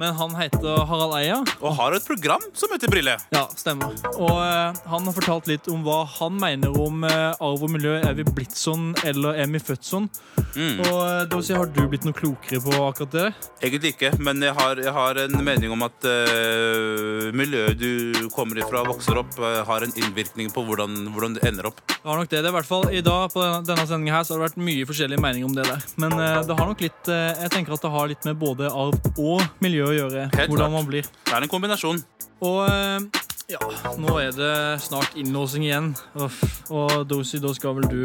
men 0.00 0.14
han 0.16 0.32
heter 0.38 0.84
Harald 0.88 1.14
Eia. 1.18 1.38
Og 1.60 1.74
har 1.76 1.96
et 1.96 2.06
program 2.06 2.44
som 2.56 2.72
heter 2.72 2.88
Brille. 2.88 3.18
Ja, 3.34 3.44
stemmer. 3.56 3.92
Og 4.16 4.32
eh, 4.40 4.78
han 4.88 5.08
har 5.08 5.16
fortalt 5.16 5.50
litt 5.50 5.68
om 5.68 5.84
hva 5.84 6.02
han 6.16 6.38
mener 6.40 6.72
om 6.80 7.04
eh, 7.04 7.32
arv 7.36 7.66
og 7.66 7.74
miljø. 7.74 7.98
Er 8.00 8.16
vi 8.16 8.24
blitt 8.24 8.56
sånn, 8.56 8.94
eller 9.04 9.36
er 9.42 9.50
vi 9.52 9.60
født 9.60 9.84
sånn? 9.84 10.08
Mm. 10.56 10.80
Og 10.86 11.36
eh, 11.36 11.36
si, 11.44 11.54
har 11.54 11.68
du 11.68 11.82
blitt 11.90 12.06
noe 12.08 12.16
klokere 12.16 12.62
på 12.64 12.74
akkurat 12.86 13.12
det? 13.14 13.26
Egentlig 13.60 13.94
ikke, 13.94 14.12
men 14.24 14.40
jeg 14.44 14.56
har, 14.56 14.80
jeg 14.80 14.94
har 14.96 15.20
en 15.26 15.36
mening 15.44 15.74
om 15.74 15.84
at 15.86 16.08
eh, 16.08 17.28
miljøet 17.36 17.78
du 17.80 18.28
kommer 18.34 18.58
ifra 18.60 18.82
vokser 18.88 19.20
opp, 19.20 19.36
eh, 19.36 19.60
har 19.68 19.86
en 19.86 19.94
innvirkning 19.94 20.50
på 20.54 20.64
hvordan, 20.66 21.10
hvordan 21.14 21.36
du 21.36 21.42
ender 21.46 21.70
opp. 21.70 21.84
Det 21.92 22.00
har 22.08 22.22
nok 22.22 22.32
det. 22.32 22.40
det 22.40 22.48
er 22.48 22.54
i 22.54 22.56
hvert 22.56 22.70
fall 22.70 22.88
I 22.96 23.04
dag 23.04 23.28
på 23.34 23.44
denne, 23.44 23.84
sendinga 23.84 24.16
her 24.16 24.24
så 24.24 24.34
har 24.34 24.40
det 24.40 24.48
vært 24.48 24.64
mye 24.70 24.88
forskjellige 24.88 25.22
meninger 25.22 25.50
om 25.50 25.56
det 25.58 25.68
der. 25.68 25.86
Men 26.00 26.16
eh, 26.16 26.40
det 26.48 26.56
har 26.56 26.72
nok 26.72 26.84
litt 26.86 27.10
Jeg 27.10 27.50
tenker 27.52 27.76
at 27.76 27.84
det 27.84 27.92
har 27.92 28.10
litt 28.10 28.26
med 28.28 28.38
både 28.40 28.70
arv 28.70 29.20
og 29.20 29.44
miljø 29.60 29.89
å 29.90 29.96
gjøre. 29.96 30.28
Helt 30.34 30.52
hvordan 30.52 30.70
klart. 30.70 30.76
man 30.78 30.88
blir. 30.88 31.10
Det 31.26 31.36
er 31.36 31.46
en 31.46 31.52
kombinasjon. 31.52 32.02
Og 32.46 32.60
eh, 32.64 33.22
ja, 33.52 33.60
nå 34.00 34.16
er 34.22 34.34
det 34.36 34.54
snart 34.84 35.16
innlåsing 35.18 35.66
igjen. 35.66 35.92
Uff. 36.14 36.40
Og 36.70 37.02
Dozy, 37.10 37.40
da 37.42 37.52
skal 37.56 37.76
vel 37.80 37.88
du 37.90 38.04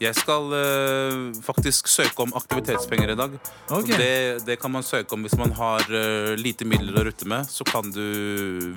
Jeg 0.00 0.16
skal 0.16 0.46
uh, 0.48 1.42
faktisk 1.44 1.88
søke 1.92 2.24
om 2.24 2.30
aktivitetspenger 2.38 3.10
i 3.12 3.16
dag. 3.18 3.34
Okay. 3.68 3.98
Det, 4.00 4.46
det 4.46 4.56
kan 4.60 4.72
man 4.72 4.82
søke 4.86 5.12
om 5.12 5.26
hvis 5.26 5.36
man 5.36 5.52
har 5.52 5.84
uh, 5.92 6.32
lite 6.40 6.64
midler 6.64 7.02
å 7.02 7.04
rutte 7.10 7.28
med. 7.28 7.44
Så 7.52 7.66
kan 7.68 7.92
du, 7.92 8.00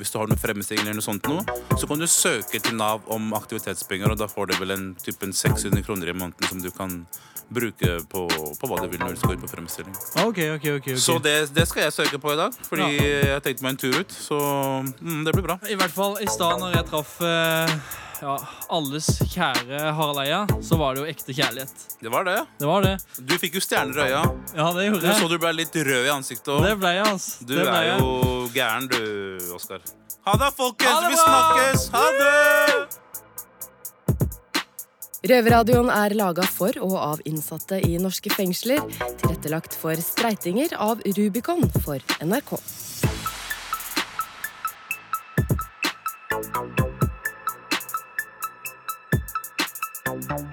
hvis 0.01 0.12
du 0.12 0.19
har 0.19 0.27
noe 0.27 0.39
fremmestilling 0.39 0.83
eller 0.83 0.99
noe 0.99 1.05
sånt 1.05 1.29
noe, 1.31 1.45
så 1.79 1.88
kan 1.88 2.03
du 2.03 2.09
søke 2.12 2.59
til 2.59 2.75
Nav 2.75 3.07
om 3.07 3.31
aktivitetspenger, 3.39 4.12
og 4.12 4.19
da 4.19 4.27
får 4.27 4.51
du 4.51 4.57
vel 4.59 4.75
en 4.75 4.89
typen 4.99 5.31
600 5.31 5.86
kroner 5.88 6.12
i 6.12 6.17
måneden 6.17 6.51
som 6.51 6.59
du 6.59 6.71
kan 6.75 7.05
bruke 7.53 7.97
på, 8.09 8.27
på 8.59 8.67
hva 8.67 8.83
du 8.83 8.89
vil 8.91 8.99
når 8.99 9.15
du 9.15 9.23
skal 9.23 9.38
ut 9.38 9.43
på 9.45 9.51
fremstilling. 9.53 9.95
Okay, 10.25 10.51
okay, 10.57 10.75
okay, 10.75 10.95
ok. 10.97 10.99
Så 10.99 11.19
det, 11.23 11.38
det 11.55 11.69
skal 11.71 11.88
jeg 11.88 11.95
søke 12.01 12.19
på 12.19 12.36
i 12.36 12.39
dag, 12.39 12.55
fordi 12.67 12.89
jeg 12.99 13.43
tenkte 13.45 13.63
meg 13.63 13.77
en 13.77 13.83
tur 13.86 13.99
ut. 13.99 14.15
Så 14.27 14.39
mm, 14.99 15.21
det 15.23 15.36
blir 15.38 15.47
bra. 15.47 15.62
I 15.71 15.79
hvert 15.79 15.93
fall 15.95 16.19
i 16.23 16.27
stad 16.27 16.59
når 16.59 16.81
jeg 16.81 16.89
traff 16.91 17.19
eh, 17.23 17.77
ja, 18.21 18.36
alles 18.69 19.08
kjære 19.34 19.80
Harald 19.97 20.19
Eia, 20.23 20.41
så 20.63 20.78
var 20.80 20.95
det 20.95 21.04
jo 21.04 21.08
ekte 21.12 21.34
kjærlighet. 21.36 21.84
Det 22.04 22.12
var 22.13 22.23
det. 22.28 22.38
Det 22.60 22.67
var 22.69 22.82
det. 22.86 22.93
Du 23.19 23.36
fikk 23.41 23.58
jo 23.60 23.63
stjerner 23.63 23.97
i 23.99 24.06
øya. 24.10 24.23
Ja, 24.56 24.67
det 24.78 24.86
gjorde 24.89 25.02
så 25.17 25.26
jeg. 25.26 25.30
du 25.34 25.38
ble 25.43 25.52
litt 25.58 25.76
rød 25.76 26.06
i 26.08 26.12
ansiktet 26.13 26.63
Det 26.67 26.76
ble 26.82 26.91
jeg, 26.97 27.06
altså. 27.13 27.47
Du 27.47 27.54
det 27.56 27.65
ble 27.67 27.78
er 27.80 27.88
jeg. 27.89 27.99
jo 27.99 28.08
gæren, 28.56 28.88
du, 28.91 28.99
Oskar. 29.58 29.80
Ha 30.23 30.38
det, 30.39 30.52
folkens! 30.56 30.91
Ha 30.91 30.99
det 31.04 31.10
Vi 31.12 31.17
snakkes! 31.23 31.89
Ha 31.93 32.06
det! 32.19 32.99
Røverradioen 35.23 35.88
er 35.88 36.12
laga 36.19 36.43
for 36.43 36.76
og 36.84 36.95
av 36.99 37.21
innsatte 37.30 37.78
i 37.88 37.95
norske 38.02 38.32
fengsler. 38.36 38.82
Tilrettelagt 39.21 39.76
for 39.80 39.95
streitinger 40.04 40.76
av 40.84 40.99
Rubicon 41.15 41.63
for 41.84 42.04
NRK. 42.19 42.58
Bye. 50.21 50.53